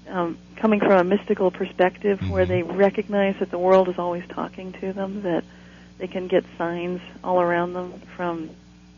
um, 0.09 0.37
coming 0.57 0.81
from 0.81 0.93
a 0.93 1.05
mystical 1.05 1.51
perspective 1.51 2.21
where 2.31 2.45
Mhm. 2.45 2.49
they 2.49 2.63
recognize 2.63 3.37
that 3.39 3.51
the 3.51 3.59
world 3.59 3.89
is 3.89 3.99
always 3.99 4.25
talking 4.29 4.73
to 4.81 4.93
them, 4.93 5.23
that 5.23 5.45
they 5.99 6.07
can 6.09 6.27
get 6.27 6.45
signs 6.59 7.01
all 7.23 7.41
around 7.41 7.73
them 7.75 7.95
from, 8.17 8.51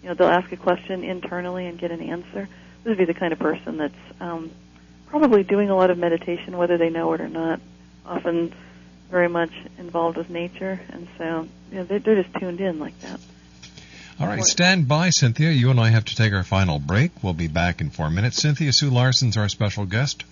you 0.03 0.09
know, 0.09 0.15
they'll 0.15 0.29
ask 0.29 0.51
a 0.53 0.57
question 0.57 1.05
internally 1.05 1.67
and 1.67 1.79
get 1.79 1.91
an 1.91 2.01
answer. 2.01 2.49
This 2.83 2.91
would 2.91 2.99
be 2.99 3.05
the 3.05 3.15
kind 3.15 3.33
of 3.33 3.39
person 3.39 3.77
that's 3.77 3.95
um, 4.21 4.51
probably 5.07 5.43
doing 5.43 5.71
a 5.71 5.77
lot 5.77 5.91
of 5.91 5.99
meditation, 5.99 6.57
whether 6.57 6.79
they 6.79 6.91
know 6.91 7.13
it 7.13 7.21
or 7.21 7.29
not. 7.29 7.61
Often 8.07 8.55
very 9.11 9.29
much 9.29 9.53
involved 9.79 10.17
with 10.17 10.31
nature, 10.31 10.81
and 10.91 11.07
so 11.17 11.49
you 11.71 11.79
know, 11.79 11.85
they're, 11.85 12.01
they're 12.01 12.23
just 12.23 12.35
tuned 12.35 12.61
in 12.61 12.79
like 12.79 12.99
that. 13.01 13.21
All 14.21 14.29
right, 14.29 14.45
stand 14.45 14.87
by, 14.87 15.11
Cynthia. 15.11 15.51
You 15.51 15.71
and 15.71 15.81
I 15.81 15.91
have 15.91 16.05
to 16.05 16.15
take 16.15 16.33
our 16.33 16.45
final 16.45 16.79
break. 16.79 17.11
We'll 17.23 17.33
be 17.33 17.49
back 17.49 17.81
in 17.81 17.91
four 17.91 18.11
minutes. 18.11 18.41
Cynthia 18.41 18.73
Sue 18.73 18.91
Larson's 18.91 19.37
our 19.37 19.49
special 19.49 19.87
guest. 19.87 20.23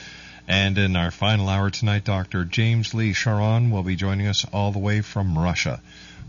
And 0.48 0.76
in 0.76 0.96
our 0.96 1.10
final 1.10 1.48
hour 1.48 1.70
tonight, 1.70 2.04
Dr. 2.04 2.44
James 2.44 2.94
Lee 2.94 3.12
Sharon 3.12 3.70
will 3.70 3.82
be 3.82 3.96
joining 3.96 4.26
us 4.26 4.44
all 4.52 4.72
the 4.72 4.78
way 4.78 5.00
from 5.00 5.38
Russia. 5.38 5.80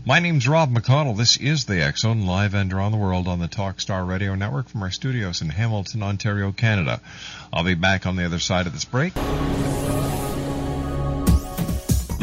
My 0.06 0.18
name's 0.18 0.46
Rob 0.46 0.70
McConnell. 0.70 1.16
This 1.16 1.36
is 1.38 1.64
the 1.64 1.92
Zone, 1.96 2.26
live 2.26 2.54
and 2.54 2.72
around 2.72 2.92
the 2.92 2.98
world 2.98 3.26
on 3.26 3.38
the 3.38 3.48
Talkstar 3.48 4.06
Radio 4.06 4.34
Network 4.34 4.68
from 4.68 4.82
our 4.82 4.90
studios 4.90 5.40
in 5.40 5.48
Hamilton, 5.48 6.02
Ontario, 6.02 6.52
Canada. 6.52 7.00
I'll 7.52 7.64
be 7.64 7.74
back 7.74 8.06
on 8.06 8.16
the 8.16 8.24
other 8.24 8.38
side 8.38 8.66
of 8.66 8.72
this 8.72 8.84
break. 8.84 9.14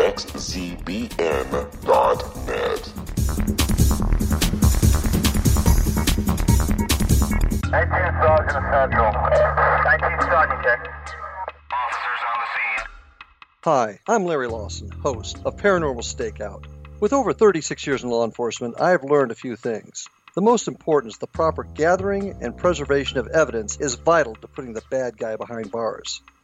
www.xzbn.net. 0.00 1.20
19 7.70 7.90
Sergeant 8.22 8.64
Central. 8.72 9.12
19 9.12 10.20
Sergeant 10.22 10.62
check. 10.62 10.80
Officers 11.70 12.20
on 12.26 12.36
the 12.40 12.48
scene. 12.54 12.86
Hi, 13.64 13.98
I'm 14.08 14.24
Larry 14.24 14.48
Lawson, 14.48 14.90
host 14.90 15.38
of 15.44 15.58
Paranormal 15.58 16.02
Stakeout. 16.02 16.64
With 16.98 17.12
over 17.12 17.34
36 17.34 17.86
years 17.86 18.02
in 18.02 18.08
law 18.08 18.24
enforcement, 18.24 18.80
I 18.80 18.90
have 18.90 19.04
learned 19.04 19.32
a 19.32 19.36
few 19.36 19.54
things. 19.54 20.08
The 20.34 20.40
most 20.40 20.66
important 20.66 21.12
is 21.12 21.18
the 21.18 21.26
proper 21.26 21.64
gathering 21.64 22.36
and 22.40 22.56
preservation 22.56 23.18
of 23.18 23.26
evidence 23.26 23.76
is 23.76 23.96
vital 23.96 24.34
to 24.36 24.48
putting 24.48 24.72
the 24.72 24.82
bad 24.90 25.18
guy 25.18 25.36
behind 25.36 25.70
bars. 25.70 26.22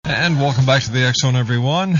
And 0.06 0.40
welcome 0.40 0.64
back 0.64 0.82
to 0.84 0.90
the 0.90 1.12
Zone, 1.12 1.36
everyone. 1.36 1.96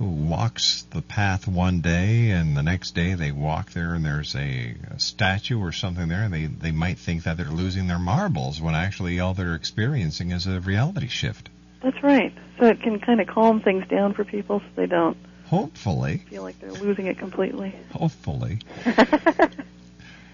who 0.00 0.06
walks 0.06 0.86
the 0.92 1.02
path 1.02 1.46
one 1.46 1.82
day 1.82 2.30
and 2.30 2.56
the 2.56 2.62
next 2.62 2.94
day 2.94 3.12
they 3.12 3.30
walk 3.30 3.70
there 3.72 3.92
and 3.92 4.02
there's 4.02 4.34
a, 4.34 4.74
a 4.90 4.98
statue 4.98 5.60
or 5.60 5.72
something 5.72 6.08
there 6.08 6.22
and 6.22 6.32
they 6.32 6.46
they 6.46 6.70
might 6.70 6.98
think 6.98 7.24
that 7.24 7.36
they're 7.36 7.46
losing 7.50 7.86
their 7.86 7.98
marbles 7.98 8.62
when 8.62 8.74
actually 8.74 9.20
all 9.20 9.34
they're 9.34 9.54
experiencing 9.54 10.30
is 10.30 10.46
a 10.46 10.58
reality 10.58 11.06
shift. 11.06 11.50
That's 11.82 12.02
right. 12.02 12.32
So 12.58 12.64
it 12.64 12.80
can 12.80 12.98
kind 12.98 13.20
of 13.20 13.26
calm 13.26 13.60
things 13.60 13.86
down 13.88 14.14
for 14.14 14.24
people 14.24 14.60
so 14.60 14.66
they 14.74 14.86
don't 14.86 15.18
Hopefully. 15.48 16.24
feel 16.30 16.44
like 16.44 16.58
they're 16.60 16.72
losing 16.72 17.06
it 17.06 17.18
completely. 17.18 17.74
Hopefully. 17.92 18.60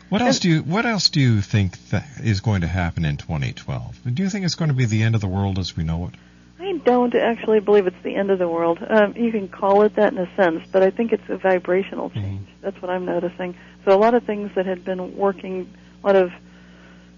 What 0.09 0.23
else 0.23 0.39
do 0.39 0.49
you 0.49 0.63
What 0.63 0.87
else 0.87 1.11
do 1.11 1.21
you 1.21 1.41
think 1.41 1.89
that 1.89 2.07
is 2.23 2.41
going 2.41 2.61
to 2.61 2.69
happen 2.69 3.05
in 3.05 3.17
2012? 3.17 4.15
Do 4.15 4.23
you 4.23 4.31
think 4.31 4.45
it's 4.45 4.55
going 4.55 4.69
to 4.69 4.75
be 4.75 4.85
the 4.85 5.03
end 5.03 5.17
of 5.17 5.21
the 5.21 5.27
world 5.27 5.59
as 5.59 5.77
we 5.77 5.83
know 5.83 6.07
it? 6.07 6.15
I 6.59 6.73
don't 6.85 7.15
actually 7.15 7.61
believe 7.61 7.87
it's 7.87 8.03
the 8.03 8.15
end 8.15 8.31
of 8.31 8.39
the 8.39 8.49
world. 8.49 8.79
Um, 8.89 9.15
you 9.17 9.31
can 9.31 9.49
call 9.49 9.83
it 9.83 9.95
that 9.97 10.13
in 10.13 10.19
a 10.19 10.35
sense, 10.37 10.67
but 10.73 10.83
I 10.83 10.91
think 10.91 11.13
it's 11.13 11.29
a 11.29 11.37
vibrational 11.37 12.11
change. 12.11 12.49
That's 12.63 12.81
what 12.81 12.91
I'm 12.91 13.05
noticing. 13.05 13.57
So 13.85 13.95
a 13.95 13.99
lot 13.99 14.15
of 14.15 14.25
things 14.25 14.51
that 14.55 14.67
had 14.67 14.85
been 14.85 15.17
working, 15.17 15.73
a 16.03 16.07
lot 16.07 16.17
of 16.17 16.33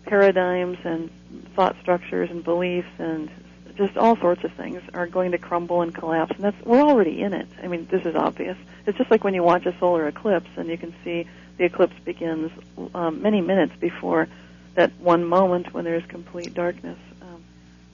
paradigms 0.07 0.78
and 0.84 1.11
thought 1.55 1.76
structures 1.80 2.30
and 2.30 2.43
beliefs 2.43 2.89
and 2.99 3.30
just 3.76 3.97
all 3.97 4.16
sorts 4.16 4.43
of 4.43 4.53
things 4.55 4.82
are 4.93 5.07
going 5.07 5.30
to 5.32 5.39
crumble 5.39 5.82
and 5.82 5.95
collapse. 5.95 6.32
And 6.34 6.43
that's 6.45 6.66
we're 6.66 6.80
already 6.80 7.22
in 7.22 7.32
it. 7.32 7.49
I 7.62 7.68
mean, 7.68 7.86
this 7.91 8.05
is 8.05 8.16
obvious. 8.16 8.57
It's 8.86 8.99
just 8.99 9.11
like 9.11 9.22
when 9.22 9.34
you 9.34 9.43
watch 9.45 9.66
a 9.66 9.78
solar 9.78 10.09
eclipse 10.09 10.51
and 10.57 10.68
you 10.68 10.76
can 10.76 10.93
see 11.05 11.26
the 11.59 11.64
eclipse 11.64 11.95
begins 12.05 12.51
um, 12.95 13.22
many 13.22 13.41
minutes 13.41 13.74
before 13.78 14.26
that 14.74 14.93
one 14.99 15.24
moment 15.24 15.72
when 15.72 15.84
there's 15.84 16.05
complete 16.07 16.55
darkness. 16.55 16.99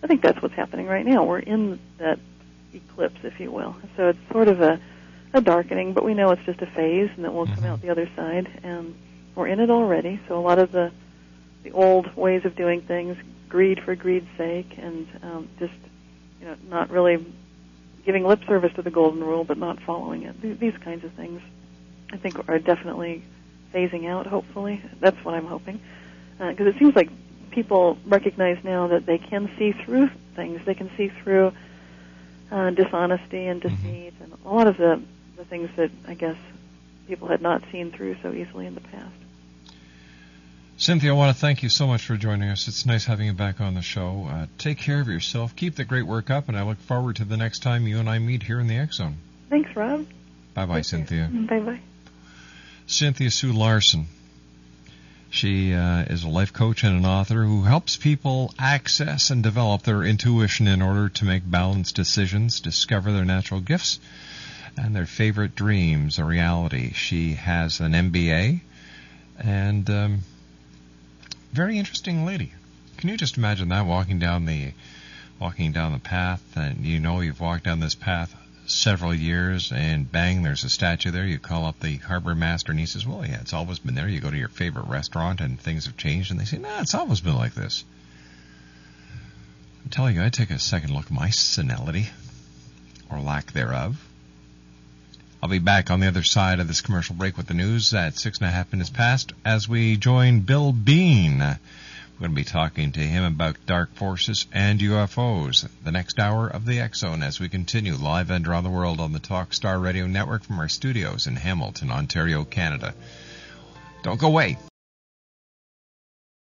I 0.05 0.07
think 0.07 0.21
that's 0.23 0.41
what's 0.43 0.55
happening 0.55 0.87
right 0.87 1.05
now. 1.07 1.25
We're 1.25 1.39
in 1.39 1.81
that 1.99 2.19
eclipse, 2.75 3.19
if 3.25 3.41
you 3.41 3.51
will. 3.51 3.75
So 3.97 4.09
it's 4.11 4.19
sort 4.31 4.49
of 4.49 4.61
a, 4.61 4.79
a 5.33 5.41
darkening, 5.41 5.95
but 5.95 6.05
we 6.05 6.13
know 6.13 6.31
it's 6.31 6.45
just 6.45 6.61
a 6.61 6.67
phase 6.67 7.11
and 7.17 7.25
that 7.25 7.33
we'll 7.33 7.47
come 7.47 7.65
out 7.65 7.81
the 7.81 7.89
other 7.89 8.09
side. 8.15 8.49
And 8.63 8.95
we're 9.35 9.49
in 9.49 9.61
it 9.61 9.71
already. 9.71 10.21
So 10.29 10.39
a 10.39 10.41
lot 10.43 10.59
of 10.59 10.71
the 10.73 10.93
the 11.63 11.73
old 11.73 12.15
ways 12.15 12.45
of 12.45 12.55
doing 12.55 12.83
things, 12.83 13.17
greed 13.49 13.83
for 13.83 13.95
greed's 13.95 14.29
sake, 14.37 14.77
and 14.77 15.09
um, 15.23 15.49
just 15.59 15.73
you 16.39 16.45
know 16.47 16.57
not 16.69 16.91
really 16.91 17.25
giving 18.05 18.27
lip 18.27 18.45
service 18.47 18.75
to 18.75 18.83
the 18.83 18.91
golden 18.91 19.25
rule, 19.25 19.45
but 19.45 19.57
not 19.57 19.81
following 19.81 20.25
it. 20.25 20.39
Th- 20.43 20.59
These 20.59 20.77
kinds 20.77 21.05
of 21.05 21.13
things, 21.13 21.41
I 22.13 22.19
think, 22.19 22.47
are 22.51 22.59
definitely 22.59 23.23
phasing 23.73 24.07
out. 24.07 24.27
Hopefully, 24.27 24.83
that's 25.01 25.17
what 25.25 25.35
I'm 25.35 25.47
hoping, 25.47 25.81
because 26.39 26.67
it 26.67 26.79
seems 26.79 26.95
like 26.95 27.09
people 27.55 27.99
recognize 28.07 28.63
now 28.65 28.89
that 28.89 29.07
they 29.07 29.19
can 29.19 29.51
see 29.59 29.73
through 29.73 30.11
things. 30.35 30.65
They 30.65 30.75
can 30.75 30.91
see 30.97 31.09
through 31.09 31.53
uh, 32.51 32.71
dishonesty 32.71 33.47
and 33.47 33.61
deceit, 33.61 34.15
and 34.21 34.33
a 34.45 34.49
lot 34.49 34.67
of 34.67 34.77
the 34.77 35.01
the 35.37 35.45
things 35.45 35.71
that 35.77 35.91
I 36.07 36.15
guess 36.15 36.37
people 37.09 37.29
had 37.29 37.43
not 37.43 37.63
seen 37.73 37.91
through 37.91 38.17
so 38.23 38.33
easily 38.33 38.67
in 38.67 38.75
the 38.75 38.81
past. 38.81 39.15
Cynthia, 40.77 41.11
I 41.11 41.15
want 41.15 41.35
to 41.35 41.41
thank 41.41 41.63
you 41.63 41.69
so 41.69 41.87
much 41.87 42.05
for 42.05 42.17
joining 42.17 42.49
us. 42.49 42.67
It's 42.67 42.85
nice 42.85 43.05
having 43.05 43.27
you 43.27 43.33
back 43.33 43.61
on 43.61 43.75
the 43.75 43.83
show. 43.83 44.27
Uh, 44.29 44.47
take 44.59 44.79
care 44.79 45.01
of 45.01 45.07
yourself. 45.07 45.55
Keep 45.55 45.77
the 45.77 45.85
great 45.85 46.03
work 46.03 46.31
up, 46.31 46.49
and 46.49 46.57
I 46.59 46.65
look 46.65 46.79
forward 46.79 47.17
to 47.17 47.25
the 47.25 47.37
next 47.37 47.63
time 47.63 47.87
you 47.87 47.99
and 47.99 48.11
I 48.11 48.19
meet 48.19 48.43
here 48.43 48.59
in 48.59 48.67
the 48.67 48.77
X 48.77 48.97
Zone. 48.97 49.17
Thanks, 49.51 49.75
Rob. 49.77 50.07
Bye 50.55 50.67
bye, 50.67 50.81
Cynthia. 50.83 51.31
Bye 51.33 51.61
bye. 51.61 51.81
Cynthia 52.87 53.31
Sue 53.31 53.53
Larson. 53.53 54.07
She 55.35 55.75
uh, 55.75 56.03
is 56.03 56.23
a 56.23 56.29
life 56.29 56.53
coach 56.53 56.85
and 56.85 56.97
an 56.97 57.05
author 57.05 57.43
who 57.43 57.65
helps 57.65 57.97
people 57.97 58.55
access 58.57 59.31
and 59.31 59.43
develop 59.43 59.83
their 59.83 60.05
intuition 60.05 60.69
in 60.69 60.81
order 60.81 61.09
to 61.09 61.25
make 61.25 61.43
balanced 61.51 61.97
decisions, 61.97 62.61
discover 62.61 63.11
their 63.11 63.25
natural 63.25 63.59
gifts, 63.59 63.99
and 64.77 64.95
their 64.95 65.07
favorite 65.07 65.57
dreams 65.57 66.21
a 66.21 66.25
reality. 66.25 66.93
She 66.93 67.35
has 67.35 67.81
an 67.81 67.95
MBA 67.95 68.61
and 69.41 69.91
um, 69.91 70.19
very 71.53 71.81
interesting 71.81 72.25
lady. 72.25 72.53
Can 72.99 73.09
you 73.09 73.17
just 73.17 73.37
imagine 73.37 73.71
that 73.71 73.87
walking 73.87 74.21
down 74.21 74.45
the 74.45 74.73
walking 75.41 75.73
down 75.73 75.91
the 75.91 75.99
path 75.99 76.45
and 76.57 76.87
you 76.87 77.01
know 77.01 77.19
you've 77.21 77.41
walked 77.41 77.65
down 77.65 77.81
this 77.81 77.97
path 77.97 78.37
several 78.67 79.15
years 79.15 79.73
and 79.73 80.11
bang 80.11 80.43
there's 80.43 80.65
a 80.65 80.71
statue 80.71 81.11
there. 81.11 81.27
You 81.27 81.39
call 81.39 81.67
up 81.67 81.81
the 81.81 81.97
harbor 81.97 82.35
master 82.35 82.73
and 82.73 82.81
he 82.81 82.87
says 82.87 83.07
well 83.07 83.25
yeah 83.27 83.41
it's 83.41 83.53
always 83.53 83.79
been 83.79 83.95
there. 83.95 84.09
You 84.09 84.21
go 84.21 84.31
to 84.31 84.37
your 84.37 84.49
favorite 84.49 84.87
restaurant 84.87 85.41
and 85.41 85.61
things 85.61 85.87
have 85.87 85.97
changed 85.97 86.31
and 86.31 86.41
they 86.41 86.45
say 86.45 86.59
nah 86.59 86.81
it's 86.81 86.95
always 86.95 87.21
been 87.21 87.37
like 87.37 87.55
this. 87.55 87.85
I'm 89.85 89.91
telling 89.91 90.17
you 90.17 90.23
i 90.23 90.31
take 90.31 90.51
a 90.51 90.59
second 90.59 90.95
look 90.95 91.07
at 91.07 91.11
my 91.11 91.31
senility 91.31 92.09
or 93.11 93.21
lack 93.21 93.53
thereof. 93.53 94.03
I'll 95.43 95.51
be 95.51 95.59
back 95.59 95.91
on 95.91 96.01
the 96.01 96.09
other 96.09 96.23
side 96.23 96.59
of 96.59 96.69
this 96.69 96.81
commercial 96.81 97.17
break 97.17 97.37
with 97.37 97.47
the 97.47 97.53
news 97.55 97.93
at 97.93 98.19
six 98.19 98.39
and 98.39 98.49
a 98.49 98.51
half 98.51 98.73
minutes 98.73 98.89
past 98.89 99.35
as 99.45 99.69
we 99.69 99.99
join 99.99 100.41
Bill 100.41 100.73
Bean. 100.73 101.59
We're 102.15 102.29
going 102.29 102.37
to 102.37 102.43
be 102.43 102.45
talking 102.45 102.93
to 102.93 103.01
him 103.01 103.25
about 103.25 103.67
dark 103.67 103.93
forces 103.97 104.47
and 104.53 104.79
UFOs. 104.79 105.69
The 105.83 105.91
next 105.91 106.21
hour 106.21 106.47
of 106.47 106.65
the 106.65 106.89
Zone 106.95 107.25
as 107.25 107.41
we 107.41 107.49
continue 107.49 107.97
live 107.97 108.31
and 108.31 108.47
around 108.47 108.63
the 108.63 108.71
world 108.71 109.01
on 109.01 109.13
the 109.13 109.19
Talk 109.19 109.53
Star 109.53 109.77
Radio 109.81 110.07
Network 110.07 110.45
from 110.45 110.61
our 110.61 110.69
studios 110.69 111.27
in 111.27 111.35
Hamilton, 111.35 111.91
Ontario, 111.91 112.45
Canada. 112.45 112.95
Don't 114.05 114.21
go 114.21 114.29
away. 114.29 114.59